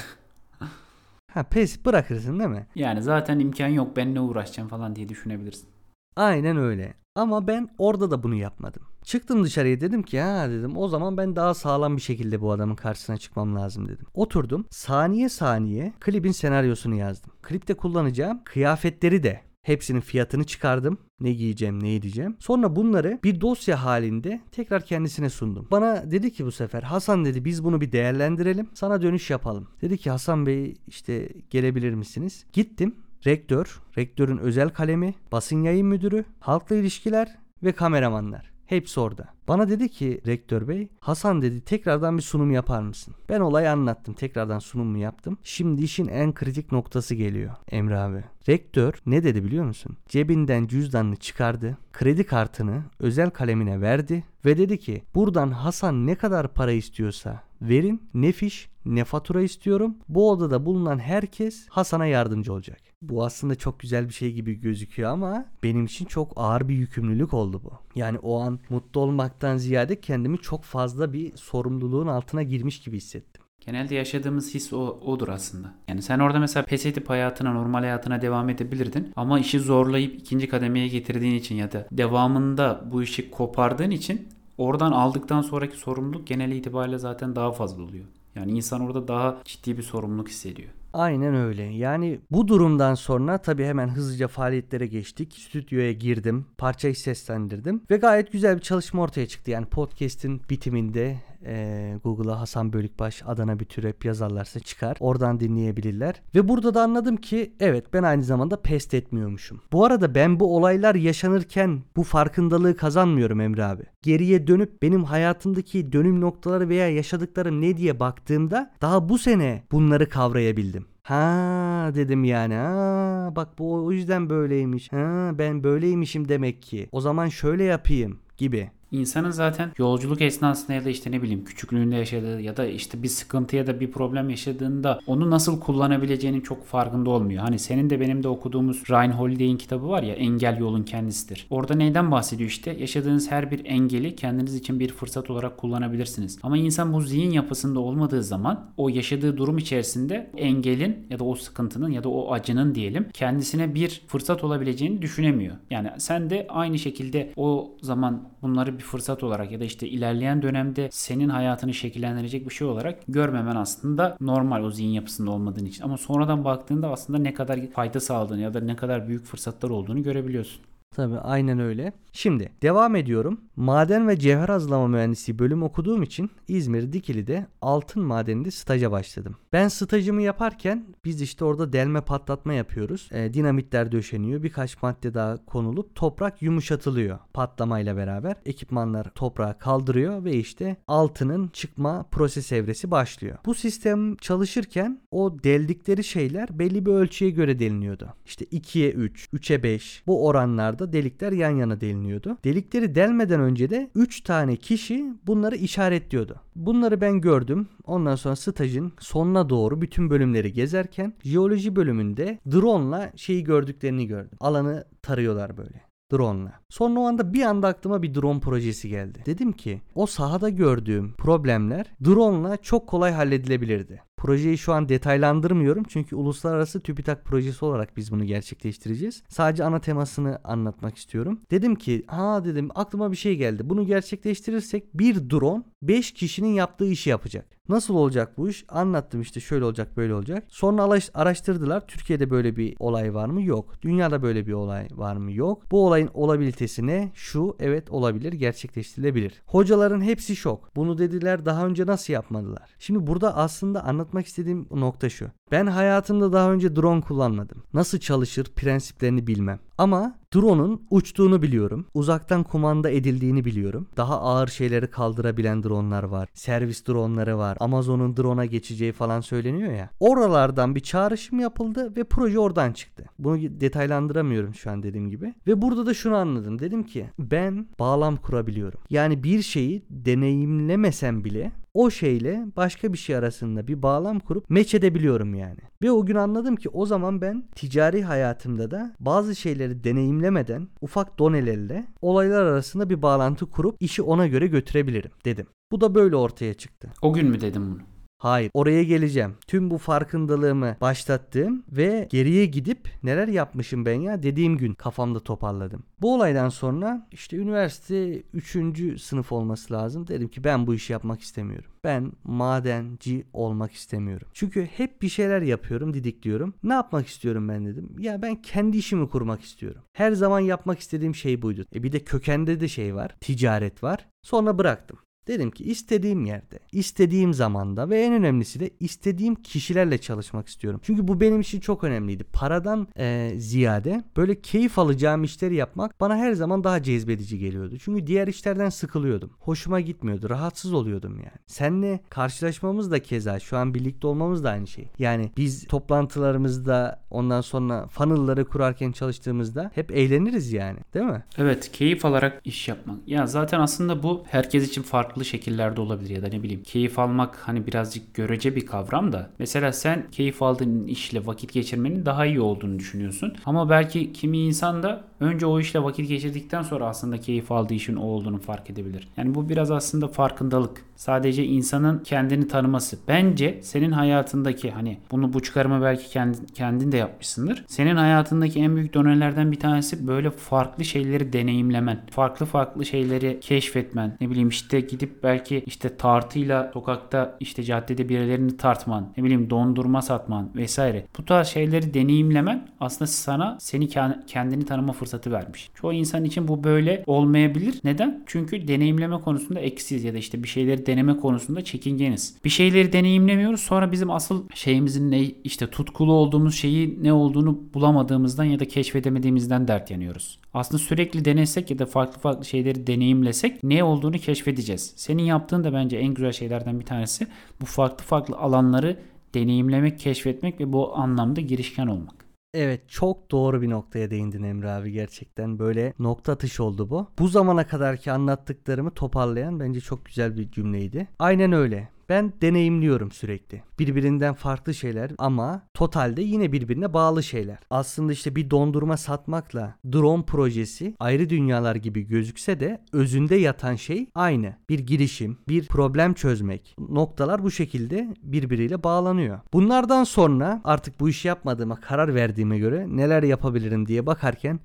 Ha 1.34 1.44
pes 1.44 1.86
bırakırsın 1.86 2.39
değil 2.39 2.50
mi? 2.50 2.68
yani 2.75 3.01
zaten 3.01 3.39
imkan 3.39 3.68
yok 3.68 3.96
ben 3.98 4.16
ne 4.16 4.20
uğraşacağım 4.22 4.70
falan 4.70 4.96
diye 4.96 5.10
düşünebilirsin. 5.10 5.70
Aynen 6.16 6.58
öyle. 6.58 6.94
Ama 7.20 7.48
ben 7.48 7.70
orada 7.78 8.12
da 8.12 8.24
bunu 8.24 8.36
yapmadım. 8.36 8.82
Çıktım 9.04 9.44
dışarıya 9.44 9.82
dedim 9.82 10.04
ki 10.04 10.20
ha 10.20 10.50
dedim 10.50 10.78
o 10.78 10.88
zaman 10.88 11.18
ben 11.18 11.36
daha 11.36 11.54
sağlam 11.54 11.98
bir 11.98 12.02
şekilde 12.02 12.42
bu 12.42 12.52
adamın 12.52 12.76
karşısına 12.76 13.18
çıkmam 13.18 13.56
lazım 13.56 13.88
dedim. 13.88 14.06
Oturdum 14.14 14.66
saniye 14.70 15.30
saniye 15.30 15.94
klibin 16.00 16.32
senaryosunu 16.32 16.96
yazdım. 16.96 17.32
Klipte 17.42 17.74
kullanacağım 17.74 18.42
kıyafetleri 18.44 19.24
de 19.24 19.42
hepsinin 19.62 20.02
fiyatını 20.02 20.44
çıkardım. 20.44 20.98
Ne 21.20 21.34
giyeceğim, 21.34 21.84
ne 21.84 21.96
edeceğim. 21.96 22.36
Sonra 22.40 22.76
bunları 22.76 23.20
bir 23.24 23.42
dosya 23.42 23.84
halinde 23.84 24.42
tekrar 24.52 24.86
kendisine 24.86 25.30
sundum. 25.30 25.68
Bana 25.72 26.12
dedi 26.12 26.34
ki 26.34 26.46
bu 26.46 26.52
sefer 26.52 26.84
Hasan 26.84 27.26
dedi 27.26 27.46
biz 27.46 27.64
bunu 27.64 27.82
bir 27.82 27.92
değerlendirelim. 27.92 28.70
Sana 28.74 29.02
dönüş 29.02 29.30
yapalım. 29.30 29.68
Dedi 29.82 29.98
ki 29.98 30.10
Hasan 30.10 30.46
Bey 30.46 30.76
işte 30.88 31.30
gelebilir 31.50 31.94
misiniz? 31.94 32.46
Gittim. 32.54 32.96
Rektör, 33.26 33.82
rektörün 33.98 34.38
özel 34.38 34.70
kalemi, 34.70 35.16
basın 35.32 35.64
yayın 35.64 35.88
müdürü, 35.88 36.26
halkla 36.40 36.76
ilişkiler 36.76 37.38
ve 37.64 37.72
kameramanlar. 37.72 38.52
Hepsi 38.66 39.00
orada. 39.00 39.28
Bana 39.48 39.70
dedi 39.70 39.90
ki 39.90 40.22
rektör 40.28 40.68
bey 40.68 40.88
Hasan 41.00 41.42
dedi 41.42 41.62
tekrardan 41.62 42.18
bir 42.18 42.22
sunum 42.22 42.52
yapar 42.52 42.82
mısın? 42.82 43.16
Ben 43.30 43.40
olayı 43.40 43.72
anlattım. 43.72 44.14
Tekrardan 44.14 44.60
sunumumu 44.60 44.98
yaptım. 44.98 45.38
Şimdi 45.44 45.84
işin 45.84 46.08
en 46.08 46.34
kritik 46.34 46.72
noktası 46.72 47.16
geliyor 47.16 47.52
Emre 47.72 47.98
abi. 47.98 48.24
Rektör 48.50 48.94
ne 49.06 49.24
dedi 49.24 49.44
biliyor 49.44 49.66
musun? 49.66 49.98
Cebinden 50.10 50.68
cüzdanını 50.68 51.16
çıkardı. 51.16 51.78
Kredi 51.94 52.24
kartını 52.24 52.84
özel 53.00 53.30
kalemine 53.30 53.82
verdi. 53.82 54.24
Ve 54.46 54.58
dedi 54.58 54.80
ki 54.80 55.04
buradan 55.16 55.52
Hasan 55.52 56.08
ne 56.08 56.16
kadar 56.16 56.54
para 56.54 56.72
istiyorsa 56.72 57.44
verin. 57.62 58.10
Ne 58.13 58.32
fiş 58.32 58.70
ne 58.86 59.04
fatura 59.04 59.42
istiyorum. 59.42 59.96
Bu 60.10 60.32
odada 60.32 60.66
bulunan 60.66 61.00
herkes 61.00 61.68
Hasan'a 61.70 62.06
yardımcı 62.06 62.54
olacak. 62.54 62.80
Bu 63.01 63.25
aslında 63.25 63.56
çok 63.56 63.80
güzel 63.80 64.08
bir 64.08 64.13
şey 64.13 64.34
gibi 64.34 64.54
gözüküyor 64.54 65.12
ama 65.12 65.46
benim 65.63 65.86
için 65.86 66.06
çok 66.06 66.34
ağır 66.36 66.68
bir 66.68 66.75
yükümlülük 66.75 67.34
oldu 67.34 67.62
bu. 67.63 68.00
Yani 68.00 68.20
o 68.20 68.39
an 68.39 68.60
mutlu 68.70 69.01
olmaktan 69.01 69.58
ziyade 69.58 70.01
kendimi 70.01 70.38
çok 70.38 70.63
fazla 70.63 71.13
bir 71.13 71.38
sorumluluğun 71.38 72.08
altına 72.08 72.44
girmiş 72.44 72.82
gibi 72.82 72.98
hissettim. 72.98 73.44
Genelde 73.66 73.96
yaşadığımız 73.96 74.54
his 74.54 74.74
o, 74.74 75.00
odur 75.06 75.28
aslında. 75.28 75.74
Yani 75.88 76.01
sen 76.01 76.20
orada 76.20 76.39
mesela 76.39 76.66
pes 76.66 76.86
edip 76.86 77.10
hayatına, 77.10 77.54
normal 77.54 77.80
hayatına 77.80 78.22
devam 78.22 78.50
edebilirdin. 78.50 79.13
Ama 79.16 79.39
işi 79.39 79.60
zorlayıp 79.60 80.16
ikinci 80.16 80.50
kademeye 80.50 80.88
getirdiğin 80.88 81.36
için 81.36 81.56
ya 81.56 81.72
da 81.72 81.88
devamında 81.92 82.84
bu 82.92 83.04
işi 83.04 83.32
kopardığın 83.32 83.92
için 83.92 84.28
oradan 84.60 84.92
aldıktan 84.92 85.42
sonraki 85.42 85.78
sorumluluk 85.78 86.28
genel 86.28 86.51
itibariyle 86.51 86.98
zaten 86.98 87.36
daha 87.36 87.51
fazla 87.51 87.84
oluyor. 87.84 88.06
Yani 88.36 88.51
insan 88.51 88.82
orada 88.82 89.08
daha 89.08 89.42
ciddi 89.46 89.78
bir 89.78 89.84
sorumluluk 89.84 90.30
hissediyor. 90.30 90.70
Aynen 90.94 91.36
öyle. 91.36 91.63
Yani 91.63 92.20
bu 92.32 92.48
durumdan 92.48 92.96
sonra 92.96 93.38
tabii 93.38 93.66
hemen 93.66 93.88
hızlıca 93.88 94.28
faaliyetlere 94.28 94.88
geçtik. 94.88 95.34
Stüdyoya 95.34 95.92
girdim. 95.92 96.46
Parçayı 96.58 96.96
seslendirdim. 96.96 97.82
Ve 97.89 97.98
gayet 97.98 98.32
güzel 98.32 98.56
bir 98.56 98.62
çalışma 98.62 99.01
ortaya 99.01 99.28
çıktı. 99.28 99.51
Yani 99.51 99.66
podcast'in 99.66 100.42
bitiminde 100.50 101.18
e, 101.46 101.96
Google'a 102.03 102.39
Hasan 102.39 102.74
Bölükbaş 102.74 103.24
Adana 103.25 103.60
bir 103.60 103.84
rap 103.84 104.05
yazarlarsa 104.05 104.60
çıkar. 104.60 104.98
Oradan 105.00 105.39
dinleyebilirler. 105.39 106.22
Ve 106.36 106.48
burada 106.48 106.74
da 106.74 106.81
anladım 106.81 107.17
ki 107.17 107.53
evet 107.60 107.93
ben 107.93 108.03
aynı 108.03 108.24
zamanda 108.24 108.62
pest 108.62 108.93
etmiyormuşum. 108.93 109.62
Bu 109.72 109.86
arada 109.86 110.15
ben 110.15 110.39
bu 110.39 110.55
olaylar 110.55 110.96
yaşanırken 110.96 111.84
bu 111.96 112.03
farkındalığı 112.03 112.77
kazanmıyorum 112.77 113.41
Emre 113.41 113.63
abi. 113.63 113.84
Geriye 114.01 114.48
dönüp 114.48 114.81
benim 114.81 115.03
hayatımdaki 115.03 115.91
dönüm 115.91 116.22
noktaları 116.22 116.69
veya 116.69 116.89
yaşadıklarım 116.89 117.62
ne 117.62 117.77
diye 117.77 118.00
baktığımda 118.00 118.72
daha 118.81 119.10
bu 119.10 119.17
sene 119.17 119.63
bunları 119.72 120.10
kavrayabildim. 120.10 120.86
Ha 121.03 121.91
dedim 121.96 122.24
yani. 122.24 122.53
Ha 122.53 123.34
bak 123.36 123.60
bu 123.60 123.86
o 123.86 123.91
yüzden 123.91 124.29
böyleymiş. 124.29 124.91
Ha 124.91 125.31
ben 125.34 125.63
böyleymişim 125.63 126.29
demek 126.29 126.62
ki. 126.62 126.89
O 126.91 127.01
zaman 127.01 127.27
şöyle 127.27 127.63
yapayım 127.63 128.19
gibi. 128.38 128.72
İnsanın 128.91 129.31
zaten 129.31 129.72
yolculuk 129.77 130.22
esnasında 130.22 130.74
ya 130.74 130.86
da 130.86 130.89
işte 130.89 131.12
ne 131.12 131.22
bileyim 131.22 131.46
küçüklüğünde 131.46 131.96
yaşadığı 131.96 132.41
ya 132.41 132.58
da 132.58 132.65
işte 132.65 133.03
bir 133.03 133.08
sıkıntı 133.08 133.55
ya 133.55 133.67
da 133.67 133.79
bir 133.79 133.91
problem 133.91 134.29
yaşadığında 134.29 135.00
onu 135.08 135.29
nasıl 135.29 135.60
kullanabileceğinin 135.60 136.41
çok 136.41 136.65
farkında 136.65 137.10
olmuyor. 137.10 137.43
Hani 137.43 137.60
senin 137.60 137.89
de 137.89 138.00
benim 138.00 138.24
de 138.24 138.27
okuduğumuz 138.27 138.84
Ryan 138.89 139.12
Holiday'in 139.12 139.58
kitabı 139.58 139.89
var 139.89 140.03
ya 140.03 140.13
Engel 140.13 140.58
Yolun 140.58 140.84
Kendisidir. 140.84 141.48
Orada 141.50 141.74
neyden 141.74 142.12
bahsediyor 142.12 142.50
işte? 142.50 142.72
Yaşadığınız 142.79 143.31
her 143.31 143.51
bir 143.51 143.65
engeli 143.65 144.15
kendiniz 144.15 144.55
için 144.55 144.79
bir 144.79 144.91
fırsat 144.91 145.29
olarak 145.29 145.58
kullanabilirsiniz. 145.58 146.39
Ama 146.43 146.58
insan 146.58 146.93
bu 146.93 147.01
zihin 147.01 147.31
yapısında 147.31 147.79
olmadığı 147.79 148.24
zaman 148.24 148.69
o 148.77 148.89
yaşadığı 148.89 149.38
durum 149.38 149.58
içerisinde 149.58 150.31
engelin 150.38 151.08
ya 151.10 151.19
da 151.19 151.24
o 151.24 151.36
sıkıntının 151.36 151.91
ya 151.91 152.03
da 152.03 152.10
o 152.10 152.34
acının 152.34 152.75
diyelim 152.75 153.08
kendisine 153.13 153.75
bir 153.75 154.01
fırsat 154.08 154.43
olabileceğini 154.43 155.01
düşünemiyor. 155.01 155.55
Yani 155.69 155.89
sen 155.98 156.29
de 156.29 156.48
aynı 156.50 156.79
şekilde 156.79 157.34
o 157.36 157.77
zaman 157.81 158.29
bunları 158.41 158.78
bir 158.79 158.83
fırsat 158.83 159.24
olarak 159.24 159.51
ya 159.51 159.59
da 159.59 159.63
işte 159.63 159.88
ilerleyen 159.88 160.41
dönemde 160.41 160.89
senin 160.91 161.29
hayatını 161.29 161.74
şekillendirecek 161.74 162.50
bir 162.50 162.53
şey 162.53 162.67
olarak 162.67 163.00
görmemen 163.07 163.55
aslında 163.55 164.17
normal 164.21 164.63
o 164.63 164.71
zihin 164.71 164.89
yapısında 164.89 165.31
olmadığın 165.31 165.65
için. 165.65 165.83
Ama 165.83 165.98
sonradan 165.98 166.45
baktığında 166.45 166.89
aslında 166.91 167.19
ne 167.19 167.33
kadar 167.33 167.59
fayda 167.67 168.00
sağladığını 168.00 168.41
ya 168.41 168.53
da 168.53 168.59
ne 168.62 168.75
kadar 168.75 169.07
büyük 169.07 169.25
fırsatlar 169.25 169.69
olduğunu 169.69 170.03
görebiliyorsun. 170.03 170.62
Tabii 171.00 171.20
aynen 171.20 171.60
öyle. 171.60 171.94
Şimdi 172.12 172.51
devam 172.62 172.96
ediyorum. 172.96 173.41
Maden 173.56 174.08
ve 174.08 174.20
cevher 174.20 174.50
hazırlama 174.50 174.88
mühendisliği 174.88 175.39
bölüm 175.39 175.63
okuduğum 175.63 176.03
için 176.03 176.32
İzmir 176.48 176.94
Dikili'de 176.94 177.48
altın 177.62 178.03
madeninde 178.03 178.51
staja 178.51 178.91
başladım. 178.91 179.36
Ben 179.53 179.68
stajımı 179.68 180.22
yaparken 180.22 180.86
biz 181.06 181.22
işte 181.22 181.46
orada 181.46 181.74
delme 181.74 182.01
patlatma 182.01 182.53
yapıyoruz. 182.53 183.10
E, 183.12 183.34
dinamitler 183.34 183.91
döşeniyor. 183.91 184.44
Birkaç 184.44 184.82
madde 184.82 185.13
daha 185.13 185.46
konulup 185.46 185.96
toprak 185.96 186.41
yumuşatılıyor 186.41 187.20
patlamayla 187.34 187.98
beraber. 187.98 188.36
Ekipmanlar 188.46 189.10
toprağı 189.15 189.58
kaldırıyor 189.60 190.24
ve 190.24 190.34
işte 190.34 190.77
altının 190.88 191.48
çıkma 191.48 192.06
proses 192.12 192.51
evresi 192.51 192.91
başlıyor. 192.91 193.38
Bu 193.46 193.53
sistem 193.53 194.15
çalışırken 194.15 195.01
o 195.12 195.44
deldikleri 195.44 196.03
şeyler 196.03 196.60
belli 196.60 196.86
bir 196.86 196.91
ölçüye 196.91 197.32
göre 197.32 197.60
deliniyordu. 197.60 198.13
İşte 198.25 198.46
2'ye 198.46 198.91
3, 198.91 199.29
3'e 199.34 199.63
5 199.63 200.03
bu 200.08 200.27
oranlarda 200.27 200.88
delikler 200.93 201.31
yan 201.31 201.50
yana 201.50 201.81
deliniyordu. 201.81 202.38
Delikleri 202.43 202.96
delmeden 202.96 203.41
önce 203.41 203.69
de 203.69 203.89
3 203.96 204.22
tane 204.22 204.55
kişi 204.55 205.05
bunları 205.27 205.55
işaretliyordu. 205.55 206.36
Bunları 206.55 207.01
ben 207.01 207.22
gördüm. 207.22 207.67
Ondan 207.86 208.15
sonra 208.15 208.36
stajın 208.36 208.91
sonuna 209.00 209.50
doğru 209.50 209.81
bütün 209.81 210.10
bölümleri 210.10 210.53
gezerken 210.53 211.13
jeoloji 211.24 211.75
bölümünde 211.75 212.39
drone'la 212.51 213.12
şeyi 213.15 213.43
gördüklerini 213.43 214.08
gördüm. 214.08 214.38
Alanı 214.39 214.86
tarıyorlar 215.01 215.58
böyle 215.58 215.89
drone'la. 216.12 216.60
Sonra 216.69 217.00
o 217.00 217.03
anda 217.03 217.34
bir 217.34 217.41
anda 217.41 217.67
aklıma 217.67 218.01
bir 218.01 218.15
drone 218.15 218.39
projesi 218.39 218.89
geldi. 218.89 219.24
Dedim 219.25 219.51
ki 219.51 219.81
o 219.96 220.05
sahada 220.05 220.50
gördüğüm 220.50 221.13
problemler 221.13 221.86
drone'la 222.05 222.58
çok 222.58 222.88
kolay 222.88 223.12
halledilebilirdi. 223.12 224.01
Projeyi 224.20 224.58
şu 224.58 224.74
an 224.74 224.90
detaylandırmıyorum 224.90 225.84
çünkü 225.84 226.16
uluslararası 226.16 226.80
TÜBİTAK 226.80 227.26
projesi 227.26 227.66
olarak 227.66 227.98
biz 227.98 228.12
bunu 228.12 228.26
gerçekleştireceğiz. 228.26 229.24
Sadece 229.30 229.64
ana 229.64 229.82
temasını 229.82 230.40
anlatmak 230.44 230.98
istiyorum. 230.98 231.40
Dedim 231.52 231.76
ki 231.76 232.04
ha 232.08 232.46
dedim 232.46 232.70
aklıma 232.76 233.12
bir 233.12 233.18
şey 233.18 233.36
geldi. 233.36 233.70
Bunu 233.70 233.86
gerçekleştirirsek 233.86 234.94
bir 234.94 235.30
drone 235.30 235.64
5 235.82 236.12
kişinin 236.12 236.54
yaptığı 236.54 236.86
işi 236.86 237.10
yapacak. 237.10 237.60
Nasıl 237.70 237.96
olacak 237.96 238.38
bu 238.38 238.50
iş? 238.50 238.66
Anlattım 238.70 239.22
işte 239.22 239.40
şöyle 239.40 239.66
olacak 239.66 239.98
böyle 239.98 240.14
olacak. 240.14 240.44
Sonra 240.48 241.00
araştırdılar. 241.14 241.88
Türkiye'de 241.88 242.30
böyle 242.30 242.56
bir 242.56 242.76
olay 242.80 243.14
var 243.14 243.26
mı? 243.30 243.42
Yok. 243.42 243.82
Dünyada 243.82 244.22
böyle 244.22 244.48
bir 244.48 244.54
olay 244.54 244.88
var 244.92 245.16
mı? 245.16 245.32
Yok. 245.32 245.72
Bu 245.72 245.86
olayın 245.86 246.10
olabilitesi 246.14 246.88
ne? 246.88 247.12
Şu 247.14 247.56
evet 247.60 247.90
olabilir 247.90 248.34
gerçekleştirilebilir. 248.34 249.42
Hocaların 249.46 250.02
hepsi 250.02 250.36
şok. 250.36 250.76
Bunu 250.76 250.98
dediler 250.98 251.46
daha 251.46 251.66
önce 251.66 251.86
nasıl 251.86 252.14
yapmadılar? 252.14 252.76
Şimdi 252.80 253.08
burada 253.08 253.36
aslında 253.36 253.84
anlatmak 254.10 254.25
istediğim 254.25 254.68
nokta 254.72 255.10
şu. 255.10 255.28
Ben 255.51 255.68
hayatımda 255.68 256.34
daha 256.34 256.51
önce 256.51 256.75
drone 256.75 257.01
kullanmadım. 257.01 257.63
Nasıl 257.74 258.00
çalışır 258.00 258.46
prensiplerini 258.56 259.28
bilmem. 259.28 259.60
Ama 259.78 260.16
drone'un 260.36 260.82
uçtuğunu 260.89 261.42
biliyorum. 261.42 261.86
Uzaktan 261.94 262.44
kumanda 262.44 262.89
edildiğini 262.89 263.46
biliyorum. 263.46 263.88
Daha 263.98 264.22
ağır 264.22 264.48
şeyleri 264.48 264.88
kaldırabilen 264.88 265.63
drone'lar 265.63 266.04
var. 266.04 266.30
Servis 266.34 266.88
drone'ları 266.88 267.38
var. 267.38 267.58
Amazon'un 267.60 268.18
drone'a 268.18 268.46
geçeceği 268.46 268.92
falan 268.92 269.22
söyleniyor 269.22 269.72
ya. 269.72 269.89
Oralardan 270.00 270.75
bir 270.75 270.80
çağrışım 270.80 271.39
yapıldı 271.39 271.96
ve 271.96 272.04
proje 272.04 272.39
oradan 272.39 272.74
çıktı. 272.74 273.06
Bunu 273.20 273.38
detaylandıramıyorum 273.42 274.54
şu 274.54 274.72
an 274.72 274.84
dediğim 274.84 275.10
gibi. 275.10 275.34
Ve 275.48 275.62
burada 275.62 275.86
da 275.86 275.94
şunu 275.94 276.16
anladım. 276.16 276.60
Dedim 276.60 276.84
ki 276.84 277.10
ben 277.20 277.68
bağlam 277.80 278.16
kurabiliyorum. 278.16 278.80
Yani 278.89 279.24
bir 279.24 279.42
şeyi 279.42 279.86
deneyimlemesem 279.89 281.24
bile 281.24 281.51
o 281.74 281.90
şeyle 281.90 282.46
başka 282.58 282.94
bir 282.94 282.98
şey 282.98 283.16
arasında 283.16 283.68
bir 283.68 283.82
bağlam 283.82 284.20
kurup 284.20 284.50
meç 284.50 284.74
edebiliyorum 284.74 285.34
yani. 285.34 285.60
Ve 285.84 285.92
o 285.92 286.06
gün 286.06 286.16
anladım 286.16 286.56
ki 286.56 286.70
o 286.70 286.86
zaman 286.86 287.22
ben 287.22 287.44
ticari 287.56 288.04
hayatımda 288.04 288.72
da 288.72 288.96
bazı 289.00 289.36
şeyleri 289.36 289.84
deneyimlemeden 289.84 290.68
ufak 290.82 291.20
donelerle 291.20 291.88
olaylar 292.02 292.46
arasında 292.46 292.90
bir 292.90 293.02
bağlantı 293.02 293.46
kurup 293.46 293.76
işi 293.80 294.02
ona 294.02 294.28
göre 294.28 294.48
götürebilirim 294.48 295.12
dedim. 295.26 295.48
Bu 295.72 295.82
da 295.82 295.96
böyle 295.96 296.16
ortaya 296.16 296.54
çıktı. 296.54 296.90
O 297.02 297.14
gün 297.14 297.28
mü 297.28 297.42
dedim 297.42 297.72
bunu? 297.72 297.99
Hayır 298.20 298.52
oraya 298.54 298.84
geleceğim. 298.84 299.36
Tüm 299.48 299.72
bu 299.72 299.78
farkındalığımı 299.78 300.78
başlattığım 300.82 301.64
ve 301.72 302.08
geriye 302.12 302.46
gidip 302.46 302.90
neler 303.04 303.28
yapmışım 303.28 303.86
ben 303.86 304.00
ya 304.02 304.24
dediğim 304.24 304.58
gün 304.58 304.74
kafamda 304.74 305.20
toparladım. 305.20 305.84
Bu 306.02 306.16
olaydan 306.16 306.50
sonra 306.50 307.08
işte 307.12 307.38
üniversite 307.38 308.24
3. 308.34 309.02
sınıf 309.02 309.32
olması 309.32 309.74
lazım. 309.74 310.08
Dedim 310.08 310.28
ki 310.28 310.44
ben 310.44 310.68
bu 310.68 310.76
işi 310.76 310.94
yapmak 310.94 311.22
istemiyorum. 311.22 311.72
Ben 311.84 312.12
madenci 312.24 313.24
olmak 313.34 313.72
istemiyorum. 313.72 314.28
Çünkü 314.34 314.66
hep 314.66 315.02
bir 315.02 315.10
şeyler 315.10 315.42
yapıyorum, 315.42 315.94
didikliyorum. 315.94 316.54
Ne 316.64 316.74
yapmak 316.74 317.08
istiyorum 317.08 317.50
ben 317.50 317.66
dedim. 317.66 317.96
Ya 318.00 318.22
ben 318.22 318.36
kendi 318.36 318.78
işimi 318.78 319.10
kurmak 319.10 319.42
istiyorum. 319.42 319.82
Her 319.94 320.12
zaman 320.12 320.40
yapmak 320.40 320.80
istediğim 320.80 321.16
şey 321.16 321.42
buydu. 321.42 321.66
E 321.76 321.84
bir 321.84 321.92
de 321.92 322.00
kökende 322.00 322.60
de 322.60 322.68
şey 322.68 322.96
var. 322.96 323.16
Ticaret 323.22 323.84
var. 323.84 324.08
Sonra 324.24 324.58
bıraktım. 324.58 325.00
Dedim 325.29 325.51
ki 325.51 325.63
istediğim 325.63 326.25
yerde, 326.25 326.59
istediğim 326.71 327.33
zamanda 327.33 327.89
ve 327.89 328.01
en 328.01 328.13
önemlisi 328.13 328.59
de 328.59 328.69
istediğim 328.79 329.36
kişilerle 329.36 329.98
çalışmak 329.98 330.48
istiyorum. 330.48 330.79
Çünkü 330.83 331.07
bu 331.07 331.21
benim 331.21 331.41
için 331.41 331.59
çok 331.59 331.83
önemliydi. 331.83 332.24
Paradan 332.24 332.88
e, 332.98 333.33
ziyade 333.38 334.03
böyle 334.17 334.41
keyif 334.41 334.79
alacağım 334.79 335.24
işleri 335.24 335.55
yapmak 335.55 336.01
bana 336.01 336.17
her 336.17 336.33
zaman 336.33 336.63
daha 336.63 336.83
cezbedici 336.83 337.39
geliyordu. 337.39 337.77
Çünkü 337.77 338.07
diğer 338.07 338.27
işlerden 338.27 338.69
sıkılıyordum. 338.69 339.31
Hoşuma 339.39 339.79
gitmiyordu. 339.79 340.29
Rahatsız 340.29 340.74
oluyordum 340.74 341.17
yani. 341.17 341.38
Seninle 341.48 342.00
karşılaşmamız 342.09 342.91
da 342.91 343.00
keza 343.00 343.39
şu 343.39 343.57
an 343.57 343.74
birlikte 343.74 344.07
olmamız 344.07 344.43
da 344.43 344.50
aynı 344.50 344.67
şey. 344.67 344.88
Yani 345.00 345.31
biz 345.38 345.67
toplantılarımızda 345.67 347.01
ondan 347.09 347.41
sonra 347.41 347.88
funnel'ları 347.88 348.45
kurarken 348.45 348.91
çalıştığımızda 348.91 349.71
hep 349.75 349.91
eğleniriz 349.91 350.53
yani. 350.53 350.79
Değil 350.93 351.05
mi? 351.05 351.24
Evet 351.38 351.71
keyif 351.71 352.05
alarak 352.05 352.41
iş 352.45 352.67
yapmak. 352.67 352.98
Ya 353.07 353.27
zaten 353.27 353.59
aslında 353.59 354.03
bu 354.03 354.24
herkes 354.27 354.69
için 354.69 354.81
farklı 354.81 355.19
şekillerde 355.26 355.82
olabilir 355.82 356.10
ya 356.10 356.22
da 356.22 356.28
ne 356.28 356.44
bileyim 356.44 356.64
keyif 356.64 357.00
almak 357.00 357.36
hani 357.36 357.68
birazcık 357.68 358.14
görece 358.14 358.56
bir 358.56 358.66
kavram 358.66 359.14
da. 359.14 359.30
Mesela 359.40 359.74
sen 359.74 360.06
keyif 360.12 360.42
aldığın 360.42 360.88
işle 360.88 361.26
vakit 361.26 361.54
geçirmenin 361.54 362.06
daha 362.06 362.26
iyi 362.26 362.42
olduğunu 362.42 362.80
düşünüyorsun. 362.80 363.36
Ama 363.46 363.70
belki 363.70 364.14
kimi 364.14 364.38
insan 364.38 364.84
da 364.84 365.09
önce 365.20 365.46
o 365.46 365.60
işle 365.60 365.84
vakit 365.84 366.08
geçirdikten 366.08 366.62
sonra 366.62 366.88
aslında 366.88 367.18
keyif 367.18 367.52
aldığı 367.52 367.74
işin 367.74 367.96
o 367.96 368.02
olduğunu 368.02 368.40
fark 368.40 368.70
edebilir. 368.70 369.08
Yani 369.18 369.36
bu 369.36 369.50
biraz 369.50 369.72
aslında 369.72 370.08
farkındalık. 370.08 370.86
Sadece 370.96 371.46
insanın 371.46 372.00
kendini 372.00 372.48
tanıması. 372.48 372.98
Bence 373.08 373.60
senin 373.64 373.92
hayatındaki 373.92 374.72
hani 374.72 374.98
bunu 375.12 375.34
bu 375.34 375.44
çıkarımı 375.44 375.82
belki 375.82 376.10
kendin, 376.10 376.46
kendin 376.54 376.92
de 376.92 376.98
yapmışsındır. 376.98 377.66
Senin 377.68 377.96
hayatındaki 377.96 378.60
en 378.60 378.76
büyük 378.76 378.94
donelerden 378.94 379.52
bir 379.52 379.60
tanesi 379.60 380.08
böyle 380.08 380.32
farklı 380.32 380.86
şeyleri 380.86 381.34
deneyimlemen. 381.34 382.02
Farklı 382.12 382.46
farklı 382.46 382.86
şeyleri 382.86 383.40
keşfetmen. 383.42 384.18
Ne 384.22 384.30
bileyim 384.30 384.50
işte 384.50 384.80
gidip 384.80 385.24
belki 385.24 385.64
işte 385.66 385.98
tartıyla 385.98 386.72
sokakta 386.74 387.38
işte 387.40 387.64
caddede 387.64 388.10
birilerini 388.10 388.58
tartman. 388.58 389.14
Ne 389.18 389.24
bileyim 389.24 389.50
dondurma 389.50 390.01
satman 390.01 390.50
vesaire. 390.55 391.05
Bu 391.18 391.25
tarz 391.25 391.48
şeyleri 391.48 391.94
deneyimlemen 391.94 392.68
aslında 392.79 393.08
sana 393.08 393.58
seni 393.60 393.88
kendini 394.27 394.66
tanıma 394.66 394.94
fırsatı 394.94 395.08
vermiş. 395.31 395.69
Çoğu 395.75 395.93
insan 395.93 396.25
için 396.25 396.48
bu 396.48 396.63
böyle 396.63 397.03
olmayabilir. 397.07 397.79
Neden? 397.83 398.24
Çünkü 398.25 398.67
deneyimleme 398.67 399.19
konusunda 399.19 399.59
eksiz 399.59 400.03
ya 400.03 400.13
da 400.13 400.17
işte 400.17 400.43
bir 400.43 400.48
şeyleri 400.48 400.85
deneme 400.85 401.17
konusunda 401.17 401.63
çekingeniz. 401.63 402.35
Bir 402.45 402.50
şeyleri 402.50 402.93
deneyimlemiyoruz. 402.93 403.61
Sonra 403.61 403.91
bizim 403.91 404.11
asıl 404.11 404.43
şeyimizin 404.53 405.11
ne 405.11 405.22
işte 405.24 405.67
tutkulu 405.67 406.13
olduğumuz 406.13 406.55
şeyi 406.55 407.03
ne 407.03 407.13
olduğunu 407.13 407.59
bulamadığımızdan 407.74 408.43
ya 408.43 408.59
da 408.59 408.65
keşfedemediğimizden 408.65 409.67
dert 409.67 409.91
yanıyoruz. 409.91 410.39
Aslında 410.53 410.83
sürekli 410.83 411.25
denesek 411.25 411.72
ya 411.72 411.79
da 411.79 411.85
farklı 411.85 412.19
farklı 412.19 412.45
şeyleri 412.45 412.87
deneyimlesek 412.87 413.63
ne 413.63 413.83
olduğunu 413.83 414.17
keşfedeceğiz. 414.17 414.93
Senin 414.95 415.24
yaptığın 415.24 415.63
da 415.63 415.74
bence 415.74 415.98
en 415.98 416.13
güzel 416.13 416.31
şeylerden 416.31 416.79
bir 416.79 416.85
tanesi 416.85 417.27
bu 417.61 417.65
farklı 417.65 418.05
farklı 418.05 418.37
alanları 418.37 418.98
deneyimlemek, 419.33 420.00
keşfetmek 420.00 420.59
ve 420.59 420.74
bu 420.74 420.98
anlamda 420.98 421.41
girişken 421.41 421.87
olmak. 421.87 422.28
Evet 422.53 422.90
çok 422.90 423.31
doğru 423.31 423.62
bir 423.62 423.70
noktaya 423.70 424.12
değindin 424.12 424.44
Emre 424.44 424.70
abi 424.70 424.92
gerçekten 424.92 425.59
böyle 425.59 425.94
nokta 426.00 426.31
atış 426.33 426.59
oldu 426.59 426.90
bu. 426.90 427.07
Bu 427.20 427.27
zamana 427.27 427.68
kadarki 427.68 428.12
anlattıklarımı 428.12 428.92
toparlayan 428.92 429.59
bence 429.59 429.81
çok 429.81 430.05
güzel 430.05 430.38
bir 430.38 430.51
cümleydi. 430.51 431.07
Aynen 431.20 431.51
öyle. 431.51 431.90
Ben 432.09 432.33
deneyimliyorum 432.41 433.11
sürekli. 433.11 433.63
Birbirinden 433.79 434.33
farklı 434.33 434.74
şeyler 434.74 435.11
ama 435.17 435.61
totalde 435.74 436.22
yine 436.22 436.51
birbirine 436.51 436.93
bağlı 436.93 437.24
şeyler. 437.24 437.57
Aslında 437.69 438.13
işte 438.13 438.35
bir 438.35 438.50
dondurma 438.50 438.98
satmakla 438.98 439.75
drone 439.91 440.24
projesi 440.24 440.95
ayrı 441.00 441.29
dünyalar 441.29 441.75
gibi 441.75 442.01
gözükse 442.01 442.59
de 442.59 442.81
özünde 442.93 443.35
yatan 443.35 443.75
şey 443.75 444.07
aynı. 444.15 444.55
Bir 444.69 444.79
girişim, 444.79 445.37
bir 445.48 445.67
problem 445.67 446.13
çözmek. 446.13 446.75
Noktalar 446.89 447.43
bu 447.43 447.51
şekilde 447.51 448.15
birbiriyle 448.24 448.83
bağlanıyor. 448.83 449.39
Bunlardan 449.53 450.03
sonra 450.03 450.61
artık 450.63 451.00
bu 451.00 451.09
işi 451.09 451.27
yapmadığıma 451.27 451.75
karar 451.75 452.15
verdiğime 452.15 452.59
göre 452.59 452.85
neler 452.89 453.24
yapabilirim 453.24 453.87
diye 453.87 454.05
bakarken 454.05 454.59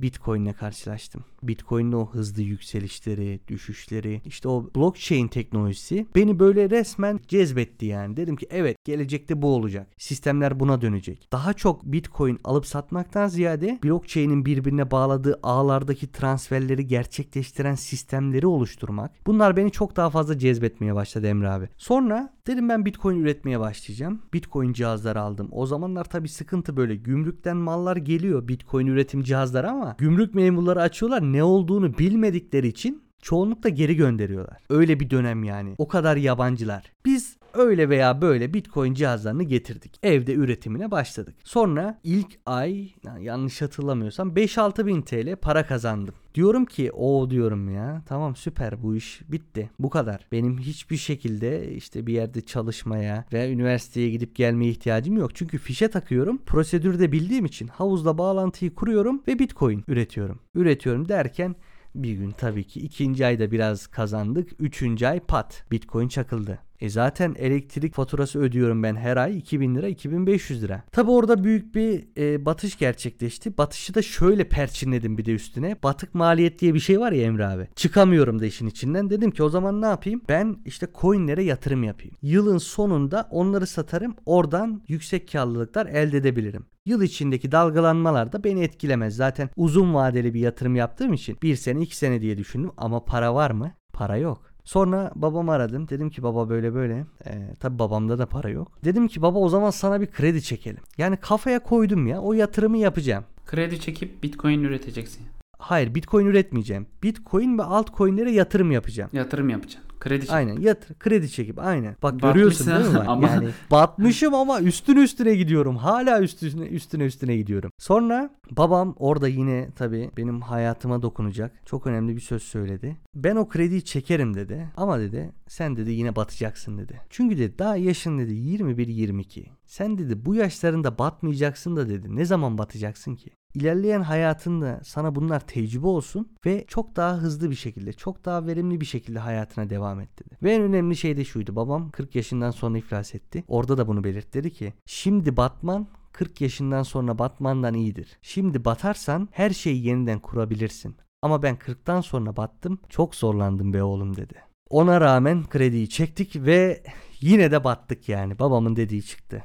Bitcoin 0.00 0.44
ile 0.44 0.52
karşılaştım. 0.52 1.24
Bitcoin'in 1.42 1.92
o 1.92 2.10
hızlı 2.10 2.42
yükselişleri, 2.42 3.40
düşüşleri, 3.48 4.22
işte 4.24 4.48
o 4.48 4.70
blockchain 4.76 5.28
teknolojisi 5.28 6.06
beni 6.14 6.38
böyle 6.38 6.70
resmen 6.70 7.20
cezbetti 7.28 7.86
yani. 7.86 8.16
Dedim 8.16 8.36
ki 8.36 8.46
evet 8.50 8.76
gelecekte 8.84 9.42
bu 9.42 9.54
olacak. 9.54 9.86
Sistemler 9.98 10.60
buna 10.60 10.80
dönecek. 10.80 11.28
Daha 11.32 11.52
çok 11.52 11.84
Bitcoin 11.84 12.38
alıp 12.44 12.66
satmaktan 12.66 13.28
ziyade 13.28 13.78
blockchain'in 13.84 14.44
birbirine 14.44 14.90
bağladığı 14.90 15.40
ağlardaki 15.42 16.12
transferleri 16.12 16.86
gerçekleştiren 16.86 17.74
sistemleri 17.74 18.46
oluşturmak. 18.46 19.26
Bunlar 19.26 19.56
beni 19.56 19.70
çok 19.70 19.96
daha 19.96 20.10
fazla 20.10 20.38
cezbetmeye 20.38 20.94
başladı 20.94 21.26
Emre 21.26 21.48
abi. 21.48 21.68
Sonra 21.76 22.34
dedim 22.46 22.68
ben 22.68 22.84
Bitcoin 22.84 23.20
üretmeye 23.20 23.60
başlayacağım. 23.60 24.22
Bitcoin 24.34 24.72
cihazları 24.72 25.20
aldım. 25.20 25.48
O 25.52 25.66
zamanlar 25.66 26.04
tabii 26.04 26.28
sıkıntı 26.28 26.76
böyle 26.76 26.96
gümrükten 26.96 27.56
mallar 27.56 27.96
geliyor 27.96 28.48
Bitcoin 28.48 28.86
üretim 28.86 29.22
cihazları 29.22 29.70
ama 29.70 29.87
gümrük 29.98 30.34
memurları 30.34 30.82
açıyorlar 30.82 31.22
ne 31.22 31.42
olduğunu 31.44 31.98
bilmedikleri 31.98 32.68
için 32.68 33.02
çoğunlukla 33.22 33.68
geri 33.68 33.96
gönderiyorlar. 33.96 34.62
Öyle 34.70 35.00
bir 35.00 35.10
dönem 35.10 35.44
yani. 35.44 35.74
O 35.78 35.88
kadar 35.88 36.16
yabancılar. 36.16 36.92
Biz 37.04 37.36
öyle 37.58 37.88
veya 37.88 38.22
böyle 38.22 38.54
Bitcoin 38.54 38.94
cihazlarını 38.94 39.42
getirdik. 39.42 39.98
Evde 40.02 40.34
üretimine 40.34 40.90
başladık. 40.90 41.34
Sonra 41.44 42.00
ilk 42.04 42.38
ay 42.46 42.90
yanlış 43.20 43.62
hatırlamıyorsam 43.62 44.30
5-6 44.30 44.86
bin 44.86 45.02
TL 45.02 45.36
para 45.36 45.66
kazandım. 45.66 46.14
Diyorum 46.34 46.64
ki 46.64 46.92
o 46.92 47.30
diyorum 47.30 47.74
ya 47.74 48.02
tamam 48.06 48.36
süper 48.36 48.82
bu 48.82 48.96
iş 48.96 49.20
bitti 49.28 49.70
bu 49.78 49.90
kadar. 49.90 50.26
Benim 50.32 50.58
hiçbir 50.58 50.96
şekilde 50.96 51.72
işte 51.72 52.06
bir 52.06 52.12
yerde 52.12 52.40
çalışmaya 52.40 53.24
veya 53.32 53.50
üniversiteye 53.50 54.10
gidip 54.10 54.36
gelmeye 54.36 54.70
ihtiyacım 54.70 55.16
yok. 55.16 55.34
Çünkü 55.34 55.58
fişe 55.58 55.88
takıyorum 55.88 56.38
prosedürü 56.38 56.98
de 56.98 57.12
bildiğim 57.12 57.44
için 57.44 57.68
havuzla 57.68 58.18
bağlantıyı 58.18 58.74
kuruyorum 58.74 59.22
ve 59.28 59.38
bitcoin 59.38 59.84
üretiyorum. 59.88 60.40
Üretiyorum 60.54 61.08
derken 61.08 61.56
bir 61.94 62.12
gün 62.12 62.30
tabii 62.30 62.64
ki 62.64 62.80
ikinci 62.80 63.26
ayda 63.26 63.50
biraz 63.50 63.86
kazandık. 63.86 64.50
Üçüncü 64.58 65.06
ay 65.06 65.20
pat 65.20 65.64
bitcoin 65.70 66.08
çakıldı. 66.08 66.58
E 66.80 66.88
zaten 66.90 67.34
elektrik 67.38 67.94
faturası 67.94 68.38
ödüyorum 68.38 68.82
ben 68.82 68.96
her 68.96 69.16
ay 69.16 69.38
2000 69.38 69.74
lira 69.74 69.88
2500 69.88 70.62
lira. 70.62 70.82
Tabi 70.92 71.10
orada 71.10 71.44
büyük 71.44 71.74
bir 71.74 72.08
e, 72.18 72.46
batış 72.46 72.78
gerçekleşti. 72.78 73.58
Batışı 73.58 73.94
da 73.94 74.02
şöyle 74.02 74.48
perçinledim 74.48 75.18
bir 75.18 75.24
de 75.24 75.32
üstüne. 75.32 75.76
Batık 75.82 76.14
maliyet 76.14 76.60
diye 76.60 76.74
bir 76.74 76.80
şey 76.80 77.00
var 77.00 77.12
ya 77.12 77.22
Emre 77.22 77.46
abi. 77.46 77.68
Çıkamıyorum 77.76 78.40
da 78.40 78.46
işin 78.46 78.66
içinden. 78.66 79.10
Dedim 79.10 79.30
ki 79.30 79.42
o 79.42 79.48
zaman 79.48 79.82
ne 79.82 79.86
yapayım? 79.86 80.22
Ben 80.28 80.56
işte 80.64 80.86
coinlere 81.00 81.42
yatırım 81.42 81.82
yapayım. 81.82 82.16
Yılın 82.22 82.58
sonunda 82.58 83.28
onları 83.30 83.66
satarım. 83.66 84.14
Oradan 84.26 84.82
yüksek 84.88 85.32
karlılıklar 85.32 85.86
elde 85.86 86.16
edebilirim. 86.16 86.66
Yıl 86.86 87.02
içindeki 87.02 87.52
dalgalanmalar 87.52 88.32
da 88.32 88.44
beni 88.44 88.62
etkilemez. 88.62 89.16
Zaten 89.16 89.50
uzun 89.56 89.94
vadeli 89.94 90.34
bir 90.34 90.40
yatırım 90.40 90.76
yaptığım 90.76 91.12
için 91.12 91.38
bir 91.42 91.56
sene 91.56 91.82
iki 91.82 91.96
sene 91.96 92.20
diye 92.20 92.38
düşündüm 92.38 92.70
ama 92.76 93.04
para 93.04 93.34
var 93.34 93.50
mı? 93.50 93.72
Para 93.92 94.16
yok. 94.16 94.47
Sonra 94.68 95.12
babamı 95.14 95.52
aradım. 95.52 95.88
Dedim 95.88 96.10
ki 96.10 96.22
baba 96.22 96.48
böyle 96.48 96.74
böyle. 96.74 97.06
Ee, 97.26 97.54
tabii 97.60 97.78
babamda 97.78 98.18
da 98.18 98.26
para 98.26 98.48
yok. 98.48 98.72
Dedim 98.84 99.08
ki 99.08 99.22
baba 99.22 99.38
o 99.38 99.48
zaman 99.48 99.70
sana 99.70 100.00
bir 100.00 100.06
kredi 100.06 100.42
çekelim. 100.42 100.82
Yani 100.98 101.16
kafaya 101.16 101.58
koydum 101.58 102.06
ya 102.06 102.20
o 102.20 102.32
yatırımı 102.32 102.78
yapacağım. 102.78 103.24
Kredi 103.46 103.80
çekip 103.80 104.22
bitcoin 104.22 104.62
üreteceksin. 104.62 105.26
Hayır 105.58 105.94
bitcoin 105.94 106.26
üretmeyeceğim. 106.26 106.86
Bitcoin 107.02 107.58
ve 107.58 107.62
altcoin'lere 107.62 108.30
yatırım 108.30 108.70
yapacağım. 108.72 109.10
Yatırım 109.12 109.48
yapacaksın. 109.48 109.87
Kredi 110.00 110.26
çek. 110.26 110.34
Aynen 110.34 110.56
yatır 110.60 110.94
kredi 110.98 111.30
çekip 111.30 111.58
aynen. 111.58 111.96
Bak 112.02 112.14
Batmışsın 112.14 112.32
görüyorsun 112.32 112.66
değil 112.66 112.86
mi? 112.86 112.94
Bak, 112.98 113.08
ama- 113.08 113.26
Yani 113.28 113.48
batmışım 113.70 114.34
ama 114.34 114.60
üstüne 114.60 115.00
üstüne 115.00 115.34
gidiyorum. 115.34 115.76
Hala 115.76 116.20
üstüne 116.22 116.66
üstüne 116.66 117.04
üstüne 117.04 117.36
gidiyorum. 117.36 117.70
Sonra 117.78 118.30
babam 118.50 118.94
orada 118.98 119.28
yine 119.28 119.68
tabii 119.76 120.10
benim 120.16 120.40
hayatıma 120.40 121.02
dokunacak 121.02 121.52
çok 121.66 121.86
önemli 121.86 122.16
bir 122.16 122.20
söz 122.20 122.42
söyledi. 122.42 122.96
Ben 123.14 123.36
o 123.36 123.48
krediyi 123.48 123.84
çekerim 123.84 124.34
dedi. 124.34 124.68
Ama 124.76 124.98
dedi 125.00 125.32
sen 125.48 125.76
dedi 125.76 125.90
yine 125.90 126.16
batacaksın 126.16 126.78
dedi. 126.78 127.00
Çünkü 127.10 127.38
dedi 127.38 127.58
daha 127.58 127.76
yaşın 127.76 128.18
dedi 128.18 128.32
21-22. 128.34 129.44
Sen 129.66 129.98
dedi 129.98 130.26
bu 130.26 130.34
yaşlarında 130.34 130.98
batmayacaksın 130.98 131.76
da 131.76 131.88
dedi. 131.88 132.16
Ne 132.16 132.24
zaman 132.24 132.58
batacaksın 132.58 133.14
ki? 133.14 133.30
İlerleyen 133.54 134.00
hayatında 134.02 134.80
sana 134.84 135.14
bunlar 135.14 135.40
tecrübe 135.40 135.86
olsun 135.86 136.28
ve 136.46 136.64
çok 136.68 136.96
daha 136.96 137.16
hızlı 137.16 137.50
bir 137.50 137.54
şekilde, 137.54 137.92
çok 137.92 138.24
daha 138.24 138.46
verimli 138.46 138.80
bir 138.80 138.86
şekilde 138.86 139.18
hayatına 139.18 139.70
devam 139.70 140.00
et 140.00 140.18
dedi. 140.18 140.36
Ve 140.42 140.54
en 140.54 140.62
önemli 140.62 140.96
şey 140.96 141.16
de 141.16 141.24
şuydu. 141.24 141.56
Babam 141.56 141.90
40 141.90 142.14
yaşından 142.14 142.50
sonra 142.50 142.78
iflas 142.78 143.14
etti. 143.14 143.44
Orada 143.48 143.78
da 143.78 143.86
bunu 143.88 144.04
belirtti. 144.04 144.32
Dedi 144.38 144.52
ki 144.52 144.72
şimdi 144.86 145.36
batman 145.36 145.86
40 146.12 146.40
yaşından 146.40 146.82
sonra 146.82 147.18
batmandan 147.18 147.74
iyidir. 147.74 148.18
Şimdi 148.22 148.64
batarsan 148.64 149.28
her 149.32 149.50
şeyi 149.50 149.86
yeniden 149.86 150.18
kurabilirsin. 150.18 150.96
Ama 151.22 151.42
ben 151.42 151.56
40'tan 151.56 152.02
sonra 152.02 152.36
battım. 152.36 152.78
Çok 152.88 153.14
zorlandım 153.14 153.72
be 153.72 153.82
oğlum 153.82 154.16
dedi. 154.16 154.34
Ona 154.70 155.00
rağmen 155.00 155.44
krediyi 155.44 155.88
çektik 155.88 156.36
ve 156.36 156.82
yine 157.20 157.50
de 157.50 157.64
battık 157.64 158.08
yani. 158.08 158.38
Babamın 158.38 158.76
dediği 158.76 159.02
çıktı. 159.02 159.44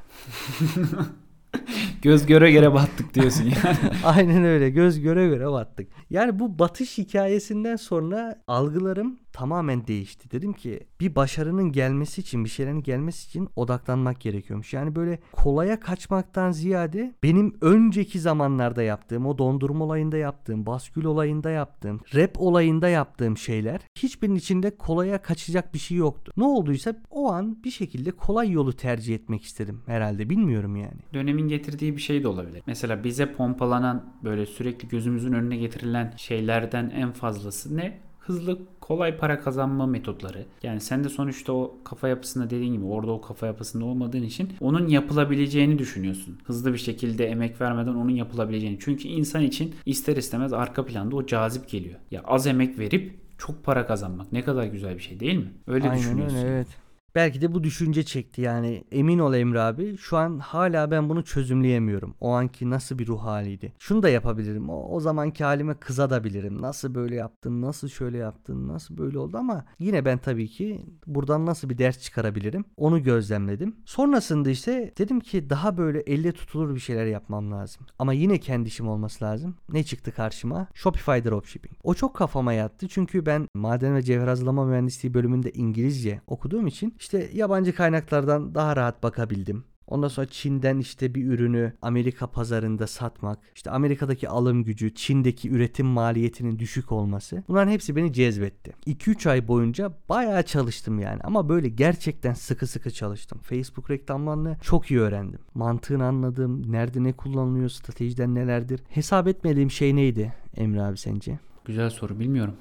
Göz 2.04 2.26
göre 2.26 2.52
göre 2.52 2.74
battık 2.74 3.14
diyorsun 3.14 3.44
yani. 3.44 3.78
Aynen 4.06 4.44
öyle 4.44 4.70
göz 4.70 5.00
göre 5.00 5.28
göre 5.28 5.52
battık. 5.52 5.88
Yani 6.10 6.40
bu 6.40 6.60
batış 6.60 6.98
hikayesinden 6.98 7.76
sonra 7.76 8.36
algılarım 8.48 9.20
tamamen 9.34 9.88
değişti. 9.88 10.32
Dedim 10.32 10.54
ki 10.54 10.80
bir 11.00 11.16
başarının 11.16 11.72
gelmesi 11.72 12.22
için 12.22 12.44
bir 12.44 12.50
şeylerin 12.50 12.84
gelmesi 12.84 13.28
için 13.28 13.50
odaklanmak 13.56 14.22
gerekiyormuş. 14.22 14.74
Yani 14.74 14.96
böyle 14.96 15.20
kolaya 15.32 15.80
kaçmaktan 15.80 16.52
ziyade 16.52 17.16
benim 17.24 17.56
önceki 17.62 18.20
zamanlarda 18.20 18.84
yaptığım 18.84 19.26
o 19.26 19.38
dondurma 19.38 19.86
olayında 19.86 20.18
yaptığım, 20.18 20.66
baskül 20.66 21.06
olayında 21.06 21.50
yaptığım, 21.50 22.00
rap 22.16 22.42
olayında 22.42 22.90
yaptığım 22.90 23.38
şeyler 23.38 23.82
hiçbirinin 23.98 24.36
içinde 24.36 24.78
kolaya 24.78 25.22
kaçacak 25.22 25.74
bir 25.74 25.80
şey 25.80 25.98
yoktu. 25.98 26.34
Ne 26.38 26.44
olduysa 26.44 26.96
o 27.10 27.32
an 27.32 27.64
bir 27.64 27.72
şekilde 27.72 28.12
kolay 28.12 28.52
yolu 28.52 28.74
tercih 28.74 29.16
etmek 29.16 29.44
istedim 29.44 29.82
herhalde 29.86 30.30
bilmiyorum 30.30 30.76
yani. 30.76 31.00
Dönemin 31.14 31.48
getirdiği 31.48 31.96
bir 31.98 32.02
şey 32.02 32.24
de 32.24 32.28
olabilir. 32.28 32.64
Mesela 32.68 33.04
bize 33.04 33.34
pompalanan 33.34 34.14
böyle 34.24 34.46
sürekli 34.46 34.88
gözümüzün 34.88 35.34
önüne 35.34 35.58
getirilen 35.58 36.14
şeylerden 36.18 36.90
en 36.90 37.12
fazlası 37.12 37.78
ne? 37.78 38.00
Hızlı 38.26 38.58
kolay 38.80 39.18
para 39.18 39.40
kazanma 39.40 39.86
metotları. 39.86 40.46
Yani 40.64 40.82
sen 40.82 41.04
de 41.04 41.10
sonuçta 41.10 41.54
o 41.54 41.78
kafa 41.84 42.08
yapısında 42.08 42.50
dediğin 42.50 42.74
gibi 42.74 42.86
orada 42.86 43.12
o 43.12 43.22
kafa 43.22 43.48
yapısında 43.48 43.86
olmadığın 43.86 44.24
için 44.24 44.50
onun 44.60 44.88
yapılabileceğini 44.88 45.80
düşünüyorsun. 45.80 46.40
Hızlı 46.46 46.74
bir 46.74 46.78
şekilde 46.78 47.28
emek 47.28 47.62
vermeden 47.62 47.94
onun 47.94 48.10
yapılabileceğini. 48.10 48.78
Çünkü 48.82 49.08
insan 49.08 49.44
için 49.44 49.76
ister 49.86 50.18
istemez 50.18 50.54
arka 50.54 50.86
planda 50.86 51.16
o 51.16 51.26
cazip 51.26 51.70
geliyor. 51.70 52.00
Ya 52.12 52.22
az 52.26 52.48
emek 52.48 52.80
verip 52.80 53.20
çok 53.38 53.64
para 53.64 53.88
kazanmak 53.88 54.32
ne 54.32 54.44
kadar 54.44 54.66
güzel 54.66 54.96
bir 54.96 55.02
şey 55.02 55.20
değil 55.20 55.38
mi? 55.38 55.52
Öyle 55.68 55.90
Aynen 55.90 55.98
düşünüyorsun. 55.98 56.38
öyle 56.38 56.48
evet. 56.50 56.68
Belki 57.16 57.42
de 57.42 57.54
bu 57.54 57.64
düşünce 57.64 58.04
çekti 58.04 58.42
yani. 58.42 58.84
Emin 58.92 59.20
ol 59.20 59.34
Emre 59.34 59.62
abi 59.62 59.98
şu 59.98 60.18
an 60.18 60.40
hala 60.40 60.92
ben 60.92 61.10
bunu 61.10 61.24
çözümleyemiyorum. 61.24 62.16
O 62.22 62.32
anki 62.32 62.70
nasıl 62.70 63.00
bir 63.00 63.08
ruh 63.08 63.24
haliydi. 63.24 63.74
Şunu 63.80 64.04
da 64.04 64.10
yapabilirim. 64.10 64.70
O, 64.70 64.96
o 64.96 65.00
zamanki 65.00 65.44
halime 65.44 65.74
kızabilirim. 65.74 66.62
Nasıl 66.62 66.96
böyle 66.96 67.16
yaptın, 67.16 67.62
nasıl 67.62 67.88
şöyle 67.88 68.18
yaptın, 68.18 68.68
nasıl 68.68 68.98
böyle 68.98 69.20
oldu 69.20 69.38
ama 69.38 69.66
yine 69.80 70.06
ben 70.06 70.18
tabii 70.18 70.48
ki 70.48 70.86
buradan 71.08 71.46
nasıl 71.46 71.70
bir 71.70 71.78
ders 71.78 72.00
çıkarabilirim 72.00 72.66
onu 72.78 73.04
gözlemledim. 73.04 73.76
Sonrasında 73.86 74.50
işte 74.50 74.94
dedim 74.98 75.20
ki 75.20 75.50
daha 75.50 75.78
böyle 75.78 76.00
elle 76.00 76.32
tutulur 76.32 76.76
bir 76.76 76.80
şeyler 76.80 77.06
yapmam 77.06 77.52
lazım. 77.52 77.86
Ama 78.00 78.14
yine 78.14 78.40
kendi 78.40 78.68
işim 78.68 78.88
olması 78.88 79.26
lazım. 79.26 79.56
Ne 79.70 79.84
çıktı 79.84 80.12
karşıma? 80.12 80.68
Shopify 80.74 81.12
Dropshipping. 81.12 81.76
O 81.84 81.94
çok 81.94 82.16
kafama 82.16 82.54
yattı 82.54 82.88
çünkü 82.88 83.26
ben 83.26 83.48
maden 83.54 83.96
ve 83.96 84.02
cevher 84.02 84.28
hazırlama 84.28 84.66
mühendisliği 84.66 85.14
bölümünde 85.14 85.52
İngilizce 85.52 86.22
okuduğum 86.28 86.68
için 86.68 86.96
işte 87.04 87.30
yabancı 87.34 87.76
kaynaklardan 87.76 88.56
daha 88.56 88.76
rahat 88.76 89.04
bakabildim. 89.04 89.64
Ondan 89.88 90.08
sonra 90.08 90.28
Çin'den 90.28 90.78
işte 90.78 91.16
bir 91.16 91.26
ürünü 91.26 91.74
Amerika 91.82 92.28
pazarında 92.28 92.88
satmak, 92.88 93.40
işte 93.56 93.72
Amerika'daki 93.72 94.30
alım 94.30 94.64
gücü, 94.64 94.96
Çin'deki 94.96 95.50
üretim 95.50 95.86
maliyetinin 95.86 96.60
düşük 96.60 96.92
olması. 96.92 97.44
Bunların 97.48 97.72
hepsi 97.72 97.96
beni 97.96 98.14
cezbetti. 98.14 98.74
2-3 98.88 99.30
ay 99.30 99.48
boyunca 99.48 99.94
bayağı 100.10 100.44
çalıştım 100.44 101.00
yani 101.00 101.22
ama 101.24 101.50
böyle 101.50 101.70
gerçekten 101.70 102.34
sıkı 102.34 102.68
sıkı 102.68 102.92
çalıştım. 102.92 103.40
Facebook 103.44 103.92
reklamlarını 103.92 104.58
çok 104.62 104.92
iyi 104.92 105.00
öğrendim. 105.00 105.40
Mantığını 105.54 106.06
anladım, 106.06 106.72
nerede 106.72 107.04
ne 107.04 107.14
kullanılıyor, 107.14 107.70
stratejiden 107.70 108.36
nelerdir. 108.36 108.82
Hesap 108.90 109.28
etmediğim 109.28 109.72
şey 109.72 109.96
neydi 109.96 110.34
Emre 110.56 110.82
abi 110.82 110.98
sence? 110.98 111.40
Güzel 111.66 111.90
soru 111.90 112.20
bilmiyorum. 112.20 112.56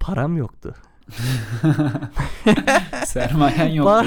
Param 0.00 0.36
yoktu. 0.36 0.74
Sermayen 3.06 3.68
yok. 3.68 3.86
Var. 3.86 4.06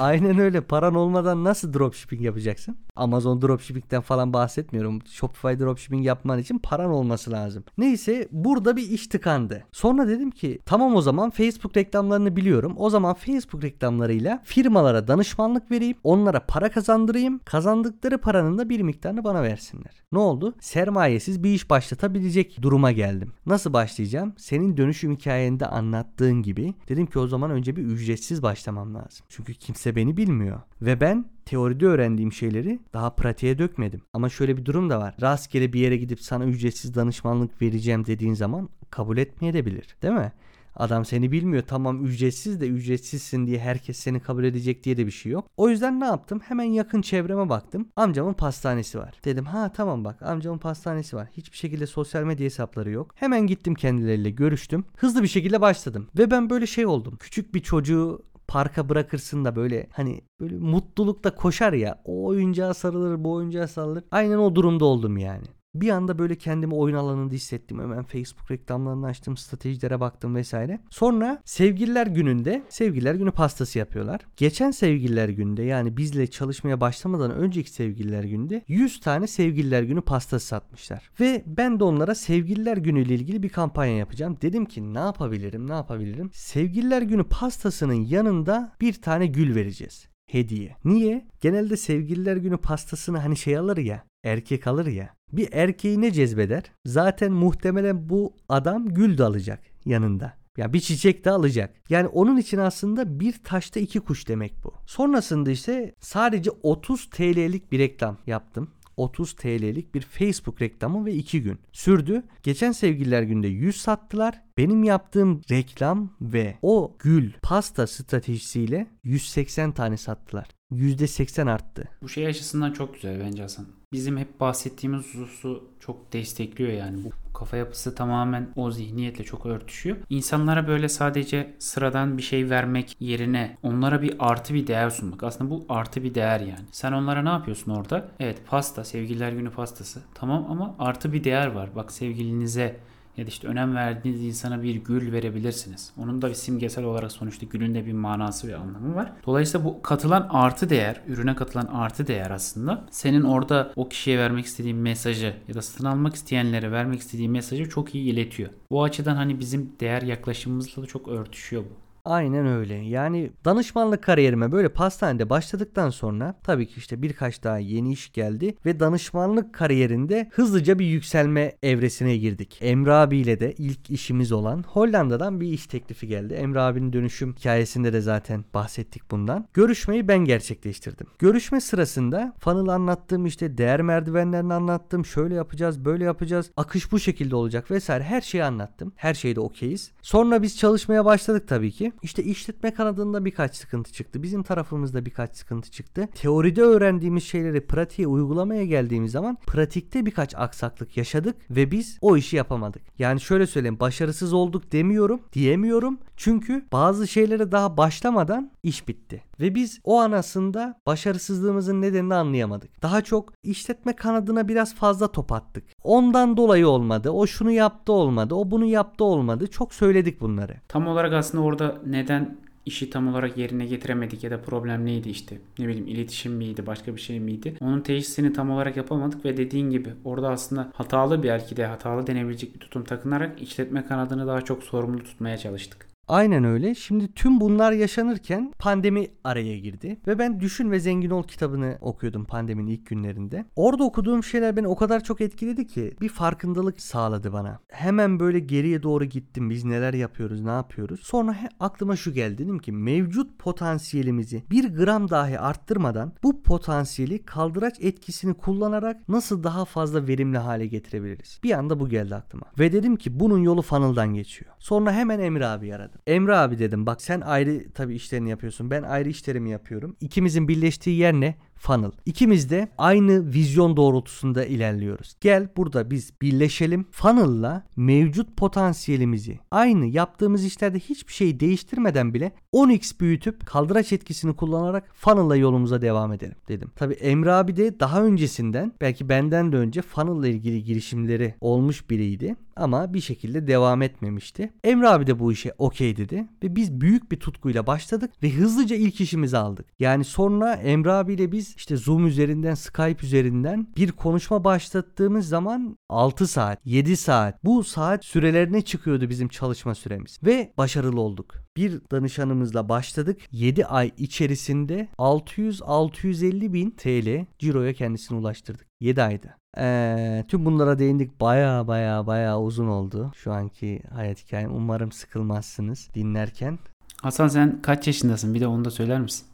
Aynen 0.00 0.38
öyle. 0.38 0.60
Paran 0.60 0.94
olmadan 0.94 1.44
nasıl 1.44 1.72
dropshipping 1.72 2.22
yapacaksın? 2.22 2.76
Amazon 2.96 3.42
dropshipping'den 3.42 4.00
falan 4.00 4.32
bahsetmiyorum. 4.32 4.98
Shopify 5.06 5.48
dropshipping 5.48 6.06
yapman 6.06 6.38
için 6.38 6.58
paran 6.58 6.90
olması 6.90 7.30
lazım. 7.30 7.64
Neyse 7.78 8.28
burada 8.32 8.76
bir 8.76 8.90
iş 8.90 9.06
tıkandı. 9.06 9.64
Sonra 9.72 10.08
dedim 10.08 10.30
ki 10.30 10.58
tamam 10.66 10.96
o 10.96 11.02
zaman 11.02 11.30
Facebook 11.30 11.76
reklamlarını 11.76 12.36
biliyorum. 12.36 12.74
O 12.76 12.90
zaman 12.90 13.14
Facebook 13.14 13.64
reklamlarıyla 13.64 14.42
firmalara 14.44 15.08
danışmanlık 15.08 15.70
vereyim. 15.70 15.96
Onlara 16.04 16.40
para 16.40 16.70
kazandırayım. 16.70 17.38
Kazandıkları 17.44 18.18
paranın 18.18 18.58
da 18.58 18.68
bir 18.68 18.80
miktarını 18.80 19.24
bana 19.24 19.42
versinler. 19.42 20.02
Ne 20.12 20.18
oldu? 20.18 20.54
Sermayesiz 20.60 21.42
bir 21.42 21.50
iş 21.50 21.70
başlatabilecek 21.70 22.62
duruma 22.62 22.92
geldim. 22.92 23.32
Nasıl 23.46 23.72
başlayacağım? 23.72 24.34
Senin 24.36 24.76
dönüşüm 24.76 25.12
hikayende 25.12 25.66
anlattığın 25.66 26.42
gibi 26.42 26.74
dedim 26.88 27.06
ki 27.06 27.18
o 27.18 27.26
zaman 27.26 27.50
önce 27.50 27.76
bir 27.76 27.82
ücretsiz 27.82 28.42
başlamam 28.42 28.94
lazım. 28.94 29.26
Çünkü 29.28 29.54
kimse 29.54 29.85
beni 29.94 30.16
bilmiyor. 30.16 30.60
Ve 30.82 31.00
ben 31.00 31.24
teoride 31.44 31.86
öğrendiğim 31.86 32.32
şeyleri 32.32 32.80
daha 32.92 33.14
pratiğe 33.14 33.58
dökmedim. 33.58 34.00
Ama 34.12 34.28
şöyle 34.28 34.56
bir 34.56 34.64
durum 34.64 34.90
da 34.90 34.98
var. 34.98 35.14
Rastgele 35.20 35.72
bir 35.72 35.80
yere 35.80 35.96
gidip 35.96 36.20
sana 36.20 36.44
ücretsiz 36.44 36.94
danışmanlık 36.94 37.62
vereceğim 37.62 38.06
dediğin 38.06 38.34
zaman 38.34 38.68
kabul 38.90 39.18
etmeyebilir. 39.18 39.96
Değil 40.02 40.14
mi? 40.14 40.32
Adam 40.76 41.04
seni 41.04 41.32
bilmiyor. 41.32 41.62
Tamam 41.66 42.04
ücretsiz 42.04 42.60
de 42.60 42.68
ücretsizsin 42.68 43.46
diye 43.46 43.58
herkes 43.58 43.96
seni 43.96 44.20
kabul 44.20 44.44
edecek 44.44 44.84
diye 44.84 44.96
de 44.96 45.06
bir 45.06 45.10
şey 45.10 45.32
yok. 45.32 45.48
O 45.56 45.68
yüzden 45.68 46.00
ne 46.00 46.04
yaptım? 46.04 46.40
Hemen 46.40 46.64
yakın 46.64 47.02
çevreme 47.02 47.48
baktım. 47.48 47.88
Amcamın 47.96 48.32
pastanesi 48.32 48.98
var. 48.98 49.14
Dedim 49.24 49.44
ha 49.44 49.72
tamam 49.72 50.04
bak 50.04 50.22
amcamın 50.22 50.58
pastanesi 50.58 51.16
var. 51.16 51.28
Hiçbir 51.32 51.56
şekilde 51.56 51.86
sosyal 51.86 52.24
medya 52.24 52.44
hesapları 52.44 52.90
yok. 52.90 53.14
Hemen 53.14 53.46
gittim 53.46 53.74
kendileriyle 53.74 54.30
görüştüm. 54.30 54.84
Hızlı 54.96 55.22
bir 55.22 55.28
şekilde 55.28 55.60
başladım. 55.60 56.08
Ve 56.18 56.30
ben 56.30 56.50
böyle 56.50 56.66
şey 56.66 56.86
oldum. 56.86 57.16
Küçük 57.20 57.54
bir 57.54 57.60
çocuğu 57.60 58.22
parka 58.48 58.88
bırakırsın 58.88 59.44
da 59.44 59.56
böyle 59.56 59.86
hani 59.92 60.20
böyle 60.40 60.56
mutlulukla 60.56 61.34
koşar 61.34 61.72
ya. 61.72 62.02
O 62.04 62.24
oyuncağa 62.26 62.74
sarılır, 62.74 63.24
bu 63.24 63.32
oyuncağa 63.32 63.68
sarılır. 63.68 64.04
Aynen 64.10 64.38
o 64.38 64.54
durumda 64.54 64.84
oldum 64.84 65.16
yani. 65.16 65.44
Bir 65.80 65.88
anda 65.88 66.18
böyle 66.18 66.34
kendimi 66.34 66.74
oyun 66.74 66.96
alanında 66.96 67.34
hissettim. 67.34 67.80
Hemen 67.80 68.02
Facebook 68.02 68.50
reklamlarını 68.50 69.06
açtım, 69.06 69.36
stratejilere 69.36 70.00
baktım 70.00 70.34
vesaire. 70.34 70.80
Sonra 70.90 71.42
sevgililer 71.44 72.06
gününde 72.06 72.62
sevgililer 72.68 73.14
günü 73.14 73.30
pastası 73.30 73.78
yapıyorlar. 73.78 74.20
Geçen 74.36 74.70
sevgililer 74.70 75.28
gününde 75.28 75.62
yani 75.62 75.96
bizle 75.96 76.26
çalışmaya 76.26 76.80
başlamadan 76.80 77.30
önceki 77.30 77.70
sevgililer 77.70 78.24
gününde 78.24 78.62
100 78.68 79.00
tane 79.00 79.26
sevgililer 79.26 79.82
günü 79.82 80.00
pastası 80.00 80.46
satmışlar. 80.46 81.10
Ve 81.20 81.42
ben 81.46 81.80
de 81.80 81.84
onlara 81.84 82.14
sevgililer 82.14 82.76
günüyle 82.76 83.14
ilgili 83.14 83.42
bir 83.42 83.48
kampanya 83.48 83.96
yapacağım. 83.96 84.38
Dedim 84.42 84.64
ki 84.66 84.94
ne 84.94 84.98
yapabilirim 84.98 85.70
ne 85.70 85.74
yapabilirim? 85.74 86.30
Sevgililer 86.32 87.02
günü 87.02 87.24
pastasının 87.24 87.94
yanında 87.94 88.72
bir 88.80 88.92
tane 88.92 89.26
gül 89.26 89.54
vereceğiz 89.54 90.08
hediye. 90.26 90.76
Niye? 90.84 91.26
Genelde 91.40 91.76
sevgililer 91.76 92.36
günü 92.36 92.56
pastasını 92.56 93.18
hani 93.18 93.36
şey 93.36 93.58
alır 93.58 93.76
ya 93.76 94.04
erkek 94.26 94.66
alır 94.66 94.86
ya. 94.86 95.16
Bir 95.32 95.48
erkeği 95.52 96.00
ne 96.00 96.10
cezbeder? 96.10 96.62
Zaten 96.84 97.32
muhtemelen 97.32 98.08
bu 98.08 98.34
adam 98.48 98.88
gül 98.88 99.18
de 99.18 99.24
alacak 99.24 99.60
yanında. 99.84 100.32
Ya 100.56 100.72
bir 100.72 100.80
çiçek 100.80 101.24
de 101.24 101.30
alacak. 101.30 101.74
Yani 101.90 102.08
onun 102.08 102.36
için 102.36 102.58
aslında 102.58 103.20
bir 103.20 103.34
taşta 103.44 103.80
iki 103.80 104.00
kuş 104.00 104.28
demek 104.28 104.64
bu. 104.64 104.74
Sonrasında 104.86 105.50
ise 105.50 105.94
sadece 106.00 106.50
30 106.62 107.10
TL'lik 107.10 107.72
bir 107.72 107.78
reklam 107.78 108.18
yaptım. 108.26 108.68
530 108.98 109.32
TL'lik 109.32 109.94
bir 109.94 110.00
Facebook 110.00 110.62
reklamı 110.62 111.06
ve 111.06 111.14
2 111.14 111.42
gün 111.42 111.58
sürdü. 111.72 112.22
Geçen 112.42 112.72
sevgililer 112.72 113.22
günde 113.22 113.48
100 113.48 113.76
sattılar. 113.76 114.42
Benim 114.58 114.84
yaptığım 114.84 115.40
reklam 115.50 116.16
ve 116.20 116.54
o 116.62 116.96
gül 116.98 117.32
pasta 117.42 117.86
stratejisiyle 117.86 118.86
180 119.04 119.72
tane 119.72 119.96
sattılar. 119.96 120.55
%80 120.72 121.50
arttı. 121.50 121.88
Bu 122.02 122.08
şey 122.08 122.26
açısından 122.26 122.72
çok 122.72 122.94
güzel 122.94 123.20
bence 123.20 123.42
Hasan. 123.42 123.66
Bizim 123.92 124.16
hep 124.16 124.40
bahsettiğimiz 124.40 125.14
hususu 125.14 125.70
çok 125.80 126.12
destekliyor 126.12 126.72
yani. 126.72 127.04
Bu 127.04 127.32
kafa 127.32 127.56
yapısı 127.56 127.94
tamamen 127.94 128.52
o 128.56 128.70
zihniyetle 128.70 129.24
çok 129.24 129.46
örtüşüyor. 129.46 129.96
İnsanlara 130.10 130.68
böyle 130.68 130.88
sadece 130.88 131.54
sıradan 131.58 132.18
bir 132.18 132.22
şey 132.22 132.50
vermek 132.50 132.96
yerine 133.00 133.56
onlara 133.62 134.02
bir 134.02 134.14
artı 134.18 134.54
bir 134.54 134.66
değer 134.66 134.90
sunmak. 134.90 135.22
Aslında 135.22 135.50
bu 135.50 135.64
artı 135.68 136.02
bir 136.02 136.14
değer 136.14 136.40
yani. 136.40 136.64
Sen 136.72 136.92
onlara 136.92 137.22
ne 137.22 137.28
yapıyorsun 137.28 137.70
orada? 137.72 138.08
Evet 138.20 138.38
pasta, 138.46 138.84
sevgililer 138.84 139.32
günü 139.32 139.50
pastası. 139.50 140.02
Tamam 140.14 140.46
ama 140.50 140.74
artı 140.78 141.12
bir 141.12 141.24
değer 141.24 141.46
var. 141.46 141.70
Bak 141.76 141.92
sevgilinize 141.92 142.76
ya 143.16 143.26
da 143.26 143.28
işte 143.28 143.48
önem 143.48 143.74
verdiğiniz 143.74 144.24
insana 144.24 144.62
bir 144.62 144.74
gül 144.74 145.12
verebilirsiniz. 145.12 145.92
Onun 145.98 146.22
da 146.22 146.28
bir 146.28 146.34
simgesel 146.34 146.84
olarak 146.84 147.12
sonuçta 147.12 147.46
gülün 147.46 147.74
de 147.74 147.86
bir 147.86 147.92
manası 147.92 148.48
ve 148.48 148.56
anlamı 148.56 148.94
var. 148.94 149.12
Dolayısıyla 149.26 149.66
bu 149.66 149.82
katılan 149.82 150.28
artı 150.30 150.70
değer, 150.70 151.00
ürüne 151.06 151.36
katılan 151.36 151.66
artı 151.66 152.06
değer 152.06 152.30
aslında 152.30 152.86
senin 152.90 153.22
orada 153.22 153.72
o 153.76 153.88
kişiye 153.88 154.18
vermek 154.18 154.44
istediğin 154.44 154.76
mesajı 154.76 155.36
ya 155.48 155.54
da 155.54 155.62
satın 155.62 155.84
almak 155.84 156.14
isteyenlere 156.14 156.72
vermek 156.72 157.00
istediğin 157.00 157.32
mesajı 157.32 157.68
çok 157.68 157.94
iyi 157.94 158.12
iletiyor. 158.12 158.50
Bu 158.70 158.84
açıdan 158.84 159.16
hani 159.16 159.40
bizim 159.40 159.72
değer 159.80 160.02
yaklaşımımızla 160.02 160.82
da 160.82 160.86
çok 160.86 161.08
örtüşüyor 161.08 161.62
bu. 161.62 161.85
Aynen 162.06 162.46
öyle. 162.46 162.74
Yani 162.74 163.30
danışmanlık 163.44 164.02
kariyerime 164.02 164.52
böyle 164.52 164.68
pastanede 164.68 165.30
başladıktan 165.30 165.90
sonra 165.90 166.34
tabii 166.42 166.66
ki 166.66 166.74
işte 166.76 167.02
birkaç 167.02 167.44
daha 167.44 167.58
yeni 167.58 167.92
iş 167.92 168.12
geldi 168.12 168.56
ve 168.66 168.80
danışmanlık 168.80 169.54
kariyerinde 169.54 170.28
hızlıca 170.32 170.78
bir 170.78 170.86
yükselme 170.86 171.52
evresine 171.62 172.16
girdik. 172.16 172.58
Emre 172.60 172.92
abiyle 172.92 173.40
de 173.40 173.52
ilk 173.52 173.90
işimiz 173.90 174.32
olan 174.32 174.64
Hollanda'dan 174.68 175.40
bir 175.40 175.46
iş 175.48 175.66
teklifi 175.66 176.06
geldi. 176.06 176.34
Emre 176.34 176.60
abinin 176.60 176.92
dönüşüm 176.92 177.34
hikayesinde 177.34 177.92
de 177.92 178.00
zaten 178.00 178.44
bahsettik 178.54 179.10
bundan. 179.10 179.48
Görüşmeyi 179.54 180.08
ben 180.08 180.18
gerçekleştirdim. 180.18 181.06
Görüşme 181.18 181.60
sırasında 181.60 182.34
funnel 182.38 182.68
anlattım 182.68 183.26
işte 183.26 183.58
değer 183.58 183.82
merdivenlerini 183.82 184.54
anlattım. 184.54 185.04
Şöyle 185.06 185.34
yapacağız, 185.34 185.84
böyle 185.84 186.04
yapacağız. 186.04 186.50
Akış 186.56 186.92
bu 186.92 186.98
şekilde 186.98 187.36
olacak 187.36 187.70
vesaire 187.70 188.04
her 188.04 188.20
şeyi 188.20 188.44
anlattım. 188.44 188.92
Her 188.96 189.14
şeyde 189.14 189.40
okeyiz. 189.40 189.92
Sonra 190.02 190.42
biz 190.42 190.58
çalışmaya 190.58 191.04
başladık 191.04 191.48
tabii 191.48 191.72
ki. 191.72 191.92
İşte 192.02 192.24
işletme 192.24 192.74
kanadında 192.74 193.24
birkaç 193.24 193.56
sıkıntı 193.56 193.92
çıktı. 193.92 194.22
Bizim 194.22 194.42
tarafımızda 194.42 195.06
birkaç 195.06 195.36
sıkıntı 195.36 195.70
çıktı. 195.70 196.08
Teoride 196.14 196.62
öğrendiğimiz 196.62 197.24
şeyleri 197.24 197.66
pratiğe 197.66 198.08
uygulamaya 198.08 198.64
geldiğimiz 198.64 199.12
zaman 199.12 199.38
pratikte 199.46 200.06
birkaç 200.06 200.34
aksaklık 200.34 200.96
yaşadık 200.96 201.36
ve 201.50 201.70
biz 201.70 201.98
o 202.00 202.16
işi 202.16 202.36
yapamadık. 202.36 202.82
Yani 202.98 203.20
şöyle 203.20 203.46
söyleyeyim 203.46 203.80
başarısız 203.80 204.32
olduk 204.32 204.72
demiyorum, 204.72 205.20
diyemiyorum. 205.32 205.98
Çünkü 206.16 206.66
bazı 206.72 207.08
şeylere 207.08 207.52
daha 207.52 207.76
başlamadan 207.76 208.50
iş 208.62 208.88
bitti. 208.88 209.22
Ve 209.40 209.54
biz 209.54 209.80
o 209.84 210.00
an 210.00 210.12
aslında 210.12 210.80
başarısızlığımızın 210.86 211.82
nedenini 211.82 212.14
anlayamadık. 212.14 212.82
Daha 212.82 213.02
çok 213.02 213.32
işletme 213.42 213.96
kanadına 213.96 214.48
biraz 214.48 214.74
fazla 214.74 215.12
top 215.12 215.32
attık. 215.32 215.64
Ondan 215.84 216.36
dolayı 216.36 216.68
olmadı. 216.68 217.10
O 217.10 217.26
şunu 217.26 217.50
yaptı 217.50 217.92
olmadı. 217.92 218.34
O 218.34 218.50
bunu 218.50 218.64
yaptı 218.64 219.04
olmadı. 219.04 219.46
Çok 219.46 219.74
söyledik 219.74 220.20
bunları. 220.20 220.54
Tam 220.68 220.86
olarak 220.86 221.12
aslında 221.12 221.44
orada 221.44 221.80
neden 221.86 222.36
işi 222.66 222.90
tam 222.90 223.08
olarak 223.08 223.36
yerine 223.36 223.66
getiremedik 223.66 224.24
ya 224.24 224.30
da 224.30 224.42
problem 224.42 224.86
neydi 224.86 225.08
işte 225.08 225.38
ne 225.58 225.68
bileyim 225.68 225.86
iletişim 225.86 226.32
miydi 226.32 226.66
başka 226.66 226.96
bir 226.96 227.00
şey 227.00 227.20
miydi 227.20 227.54
onun 227.60 227.80
teşhisini 227.80 228.32
tam 228.32 228.50
olarak 228.50 228.76
yapamadık 228.76 229.24
ve 229.24 229.36
dediğin 229.36 229.70
gibi 229.70 229.88
orada 230.04 230.28
aslında 230.30 230.72
hatalı 230.74 231.22
belki 231.22 231.56
de 231.56 231.66
hatalı 231.66 232.06
denebilecek 232.06 232.54
bir 232.54 232.60
tutum 232.60 232.84
takınarak 232.84 233.42
işletme 233.42 233.86
kanadını 233.86 234.26
daha 234.26 234.42
çok 234.42 234.62
sorumlu 234.62 235.04
tutmaya 235.04 235.38
çalıştık. 235.38 235.95
Aynen 236.08 236.44
öyle. 236.44 236.74
Şimdi 236.74 237.14
tüm 237.14 237.40
bunlar 237.40 237.72
yaşanırken 237.72 238.52
pandemi 238.58 239.08
araya 239.24 239.58
girdi. 239.58 240.00
Ve 240.06 240.18
ben 240.18 240.40
Düşün 240.40 240.70
ve 240.70 240.80
Zengin 240.80 241.10
Ol 241.10 241.22
kitabını 241.22 241.78
okuyordum 241.80 242.24
pandeminin 242.24 242.70
ilk 242.70 242.86
günlerinde. 242.86 243.44
Orada 243.56 243.84
okuduğum 243.84 244.24
şeyler 244.24 244.56
beni 244.56 244.68
o 244.68 244.76
kadar 244.76 245.04
çok 245.04 245.20
etkiledi 245.20 245.66
ki 245.66 245.96
bir 246.00 246.08
farkındalık 246.08 246.80
sağladı 246.80 247.32
bana. 247.32 247.58
Hemen 247.68 248.20
böyle 248.20 248.38
geriye 248.38 248.82
doğru 248.82 249.04
gittim. 249.04 249.50
Biz 249.50 249.64
neler 249.64 249.94
yapıyoruz, 249.94 250.40
ne 250.40 250.50
yapıyoruz? 250.50 251.00
Sonra 251.02 251.32
he, 251.32 251.48
aklıma 251.60 251.96
şu 251.96 252.12
geldi. 252.12 252.38
Dedim 252.38 252.58
ki 252.58 252.72
mevcut 252.72 253.38
potansiyelimizi 253.38 254.42
bir 254.50 254.74
gram 254.74 255.10
dahi 255.10 255.38
arttırmadan 255.38 256.12
bu 256.22 256.42
potansiyeli 256.42 257.24
kaldıraç 257.24 257.74
etkisini 257.80 258.34
kullanarak 258.34 259.08
nasıl 259.08 259.42
daha 259.42 259.64
fazla 259.64 260.06
verimli 260.06 260.38
hale 260.38 260.66
getirebiliriz? 260.66 261.40
Bir 261.44 261.52
anda 261.52 261.80
bu 261.80 261.88
geldi 261.88 262.14
aklıma. 262.14 262.46
Ve 262.58 262.72
dedim 262.72 262.96
ki 262.96 263.20
bunun 263.20 263.38
yolu 263.38 263.62
funnel'dan 263.62 264.14
geçiyor. 264.14 264.52
Sonra 264.58 264.92
hemen 264.92 265.18
Emre 265.20 265.46
abi 265.46 265.74
aradım. 265.74 265.95
Emre 266.06 266.36
abi 266.36 266.58
dedim 266.58 266.86
bak 266.86 267.02
sen 267.02 267.20
ayrı 267.20 267.72
tabii 267.74 267.94
işlerini 267.94 268.30
yapıyorsun. 268.30 268.70
Ben 268.70 268.82
ayrı 268.82 269.08
işlerimi 269.08 269.50
yapıyorum. 269.50 269.96
İkimizin 270.00 270.48
birleştiği 270.48 270.98
yer 270.98 271.14
ne? 271.14 271.34
Funnel. 271.56 271.90
İkimiz 272.06 272.50
de 272.50 272.68
aynı 272.78 273.32
vizyon 273.32 273.76
doğrultusunda 273.76 274.44
ilerliyoruz. 274.44 275.16
Gel 275.20 275.48
burada 275.56 275.90
biz 275.90 276.12
birleşelim. 276.22 276.86
Funnel'la 276.90 277.64
mevcut 277.76 278.36
potansiyelimizi 278.36 279.38
aynı 279.50 279.86
yaptığımız 279.86 280.44
işlerde 280.44 280.78
hiçbir 280.78 281.12
şey 281.12 281.40
değiştirmeden 281.40 282.14
bile 282.14 282.32
10x 282.52 283.00
büyütüp 283.00 283.46
kaldıraç 283.46 283.92
etkisini 283.92 284.36
kullanarak 284.36 284.90
funnel'la 284.94 285.36
yolumuza 285.36 285.82
devam 285.82 286.12
edelim 286.12 286.36
dedim. 286.48 286.70
Tabi 286.76 286.94
Emre 286.94 287.32
abi 287.32 287.56
de 287.56 287.80
daha 287.80 288.04
öncesinden 288.04 288.72
belki 288.80 289.08
benden 289.08 289.52
de 289.52 289.56
önce 289.56 289.82
funnel'la 289.82 290.28
ilgili 290.28 290.64
girişimleri 290.64 291.34
olmuş 291.40 291.90
biriydi 291.90 292.36
ama 292.56 292.94
bir 292.94 293.00
şekilde 293.00 293.46
devam 293.46 293.82
etmemişti. 293.82 294.52
Emre 294.64 294.88
abi 294.88 295.06
de 295.06 295.18
bu 295.18 295.32
işe 295.32 295.52
okey 295.58 295.96
dedi 295.96 296.26
ve 296.42 296.56
biz 296.56 296.80
büyük 296.80 297.12
bir 297.12 297.20
tutkuyla 297.20 297.66
başladık 297.66 298.10
ve 298.22 298.30
hızlıca 298.30 298.76
ilk 298.76 299.00
işimizi 299.00 299.38
aldık. 299.38 299.66
Yani 299.78 300.04
sonra 300.04 300.54
Emre 300.54 300.92
abiyle 300.92 301.32
biz 301.32 301.45
işte 301.56 301.76
Zoom 301.76 302.06
üzerinden, 302.06 302.54
Skype 302.54 303.06
üzerinden 303.06 303.66
bir 303.76 303.92
konuşma 303.92 304.44
başlattığımız 304.44 305.28
zaman 305.28 305.78
6 305.88 306.26
saat, 306.26 306.60
7 306.64 306.96
saat 306.96 307.44
bu 307.44 307.64
saat 307.64 308.04
sürelerine 308.04 308.62
çıkıyordu 308.62 309.08
bizim 309.08 309.28
çalışma 309.28 309.74
süremiz 309.74 310.18
ve 310.24 310.52
başarılı 310.58 311.00
olduk. 311.00 311.34
Bir 311.56 311.80
danışanımızla 311.90 312.68
başladık. 312.68 313.20
7 313.32 313.66
ay 313.66 313.92
içerisinde 313.98 314.88
600-650 314.98 316.52
bin 316.52 316.70
TL 316.70 317.26
ciroya 317.38 317.72
kendisini 317.72 318.18
ulaştırdık. 318.18 318.66
7 318.80 319.02
ayda. 319.02 319.36
Ee, 319.58 320.24
tüm 320.28 320.44
bunlara 320.44 320.78
değindik. 320.78 321.20
Baya 321.20 321.68
baya 321.68 322.06
baya 322.06 322.40
uzun 322.40 322.66
oldu 322.66 323.12
şu 323.16 323.32
anki 323.32 323.82
hayat 323.94 324.24
hikayem. 324.24 324.54
Umarım 324.54 324.92
sıkılmazsınız 324.92 325.88
dinlerken. 325.94 326.58
Hasan 327.02 327.28
sen 327.28 327.62
kaç 327.62 327.86
yaşındasın? 327.86 328.34
Bir 328.34 328.40
de 328.40 328.46
onu 328.46 328.64
da 328.64 328.70
söyler 328.70 329.00
misin? 329.00 329.26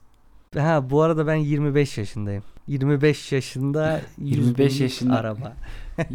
Ha 0.56 0.90
bu 0.90 1.02
arada 1.02 1.26
ben 1.26 1.34
25 1.34 1.98
yaşındayım. 1.98 2.42
25 2.66 3.32
yaşında 3.32 4.00
25 4.18 4.80
yaşında 4.80 5.16
araba. 5.16 5.52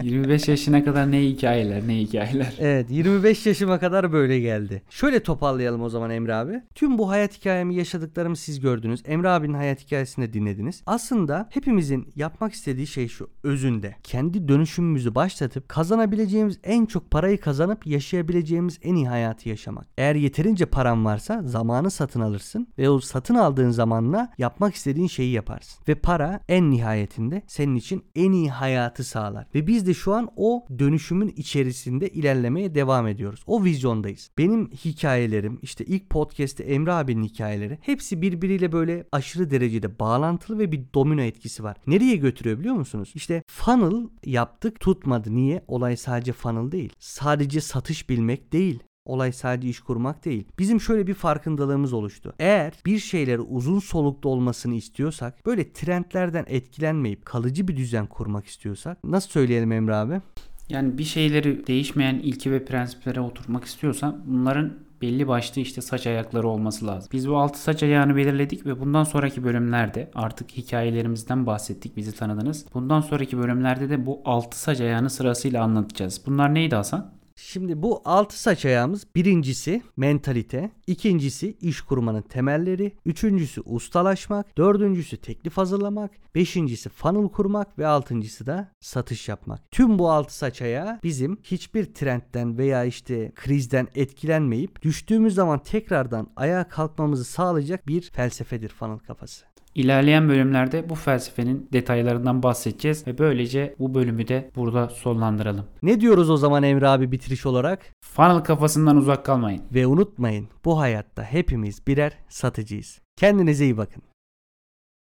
25 0.03 0.47
yaşına 0.47 0.83
kadar 0.83 1.11
ne 1.11 1.21
hikayeler 1.21 1.87
ne 1.87 1.97
hikayeler. 1.97 2.53
Evet 2.59 2.91
25 2.91 3.45
yaşıma 3.45 3.79
kadar 3.79 4.11
böyle 4.11 4.39
geldi. 4.39 4.81
Şöyle 4.89 5.23
toparlayalım 5.23 5.81
o 5.81 5.89
zaman 5.89 6.09
Emre 6.09 6.35
abi. 6.35 6.61
Tüm 6.75 6.97
bu 6.97 7.09
hayat 7.09 7.37
hikayemi 7.37 7.75
yaşadıklarımı 7.75 8.35
siz 8.35 8.59
gördünüz. 8.59 9.03
Emre 9.05 9.29
abinin 9.29 9.53
hayat 9.53 9.81
hikayesini 9.85 10.27
de 10.27 10.33
dinlediniz. 10.33 10.81
Aslında 10.85 11.49
hepimizin 11.51 12.07
yapmak 12.15 12.53
istediği 12.53 12.87
şey 12.87 13.07
şu 13.07 13.29
özünde. 13.43 13.95
Kendi 14.03 14.47
dönüşümümüzü 14.47 15.15
başlatıp 15.15 15.69
kazanabileceğimiz 15.69 16.59
en 16.63 16.85
çok 16.85 17.11
parayı 17.11 17.39
kazanıp 17.39 17.87
yaşayabileceğimiz 17.87 18.79
en 18.83 18.95
iyi 18.95 19.07
hayatı 19.07 19.49
yaşamak. 19.49 19.87
Eğer 19.97 20.15
yeterince 20.15 20.65
paran 20.65 21.05
varsa 21.05 21.41
zamanı 21.43 21.91
satın 21.91 22.21
alırsın 22.21 22.67
ve 22.77 22.89
o 22.89 22.99
satın 22.99 23.35
aldığın 23.35 23.69
zamanla 23.69 24.33
yapmak 24.37 24.75
istediğin 24.75 25.07
şeyi 25.07 25.31
yaparsın. 25.31 25.83
Ve 25.87 25.95
para 25.95 26.39
en 26.49 26.71
nihayetinde 26.71 27.41
senin 27.47 27.75
için 27.75 28.03
en 28.15 28.31
iyi 28.31 28.49
hayatı 28.49 29.03
sağlar. 29.03 29.47
Ve 29.55 29.67
biz 29.77 29.87
de 29.87 29.93
şu 29.93 30.13
an 30.13 30.29
o 30.35 30.65
dönüşümün 30.79 31.33
içerisinde 31.35 32.09
ilerlemeye 32.09 32.75
devam 32.75 33.07
ediyoruz. 33.07 33.43
O 33.47 33.63
vizyondayız. 33.63 34.31
Benim 34.37 34.71
hikayelerim 34.71 35.59
işte 35.61 35.85
ilk 35.85 36.09
podcast'te 36.09 36.63
Emre 36.63 36.91
abinin 36.91 37.23
hikayeleri 37.23 37.77
hepsi 37.81 38.21
birbiriyle 38.21 38.71
böyle 38.71 39.07
aşırı 39.11 39.49
derecede 39.49 39.99
bağlantılı 39.99 40.59
ve 40.59 40.71
bir 40.71 40.81
domino 40.95 41.21
etkisi 41.21 41.63
var. 41.63 41.77
Nereye 41.87 42.15
götürüyor 42.15 42.59
biliyor 42.59 42.75
musunuz? 42.75 43.11
İşte 43.15 43.43
funnel 43.47 44.09
yaptık 44.25 44.79
tutmadı. 44.79 45.35
Niye? 45.35 45.63
Olay 45.67 45.97
sadece 45.97 46.33
funnel 46.33 46.71
değil. 46.71 46.93
Sadece 46.99 47.61
satış 47.61 48.09
bilmek 48.09 48.53
değil. 48.53 48.79
Olay 49.07 49.31
sadece 49.31 49.69
iş 49.69 49.79
kurmak 49.79 50.25
değil. 50.25 50.47
Bizim 50.59 50.81
şöyle 50.81 51.07
bir 51.07 51.13
farkındalığımız 51.13 51.93
oluştu. 51.93 52.33
Eğer 52.39 52.73
bir 52.85 52.99
şeyleri 52.99 53.41
uzun 53.41 53.79
soluklu 53.79 54.29
olmasını 54.29 54.75
istiyorsak, 54.75 55.45
böyle 55.45 55.73
trendlerden 55.73 56.45
etkilenmeyip 56.47 57.25
kalıcı 57.25 57.67
bir 57.67 57.77
düzen 57.77 58.05
kurmak 58.05 58.45
istiyorsak, 58.45 59.03
nasıl 59.03 59.29
söyleyelim 59.29 59.71
Emre 59.71 59.95
abi? 59.95 60.21
Yani 60.69 60.97
bir 60.97 61.03
şeyleri 61.03 61.67
değişmeyen 61.67 62.15
ilke 62.15 62.51
ve 62.51 62.65
prensiplere 62.65 63.21
oturmak 63.21 63.63
istiyorsan 63.63 64.23
bunların 64.25 64.73
belli 65.01 65.27
başlı 65.27 65.61
işte 65.61 65.81
saç 65.81 66.07
ayakları 66.07 66.47
olması 66.47 66.87
lazım. 66.87 67.09
Biz 67.13 67.29
bu 67.29 67.37
6 67.37 67.61
saç 67.61 67.83
ayağını 67.83 68.15
belirledik 68.15 68.65
ve 68.65 68.79
bundan 68.79 69.03
sonraki 69.03 69.43
bölümlerde 69.43 70.11
artık 70.15 70.51
hikayelerimizden 70.51 71.45
bahsettik 71.45 71.97
bizi 71.97 72.15
tanıdınız. 72.15 72.65
Bundan 72.73 73.01
sonraki 73.01 73.37
bölümlerde 73.37 73.89
de 73.89 74.05
bu 74.05 74.21
6 74.25 74.59
saç 74.59 74.81
ayağını 74.81 75.09
sırasıyla 75.09 75.63
anlatacağız. 75.63 76.21
Bunlar 76.25 76.53
neydi 76.53 76.75
Hasan? 76.75 77.16
Şimdi 77.39 77.81
bu 77.81 78.01
altı 78.05 78.41
saç 78.41 78.65
ayağımız 78.65 79.07
birincisi 79.15 79.81
mentalite, 79.97 80.71
ikincisi 80.87 81.57
iş 81.61 81.81
kurmanın 81.81 82.21
temelleri, 82.21 82.91
üçüncüsü 83.05 83.61
ustalaşmak, 83.61 84.57
dördüncüsü 84.57 85.17
teklif 85.17 85.57
hazırlamak, 85.57 86.11
beşincisi 86.35 86.89
funnel 86.89 87.29
kurmak 87.29 87.79
ve 87.79 87.87
altıncısı 87.87 88.45
da 88.45 88.71
satış 88.79 89.29
yapmak. 89.29 89.71
Tüm 89.71 89.99
bu 89.99 90.11
altı 90.11 90.37
saç 90.37 90.61
ayağı 90.61 90.99
bizim 91.03 91.37
hiçbir 91.43 91.93
trendten 91.93 92.57
veya 92.57 92.83
işte 92.83 93.31
krizden 93.35 93.87
etkilenmeyip 93.95 94.81
düştüğümüz 94.81 95.35
zaman 95.35 95.63
tekrardan 95.63 96.27
ayağa 96.35 96.67
kalkmamızı 96.67 97.23
sağlayacak 97.23 97.87
bir 97.87 98.01
felsefedir 98.01 98.69
funnel 98.69 98.99
kafası. 98.99 99.56
İlerleyen 99.77 100.29
bölümlerde 100.29 100.89
bu 100.89 100.95
felsefenin 100.95 101.69
detaylarından 101.73 102.43
bahsedeceğiz 102.43 103.07
ve 103.07 103.17
böylece 103.17 103.75
bu 103.79 103.93
bölümü 103.93 104.27
de 104.27 104.51
burada 104.55 104.89
sonlandıralım. 104.89 105.65
Ne 105.83 106.01
diyoruz 106.01 106.29
o 106.29 106.37
zaman 106.37 106.63
Emre 106.63 106.87
abi 106.87 107.11
bitiriş 107.11 107.45
olarak? 107.45 107.79
Funnel 108.01 108.39
kafasından 108.39 108.97
uzak 108.97 109.25
kalmayın. 109.25 109.61
Ve 109.73 109.87
unutmayın 109.87 110.47
bu 110.65 110.79
hayatta 110.79 111.23
hepimiz 111.23 111.87
birer 111.87 112.17
satıcıyız. 112.29 113.01
Kendinize 113.15 113.63
iyi 113.65 113.77
bakın. 113.77 114.03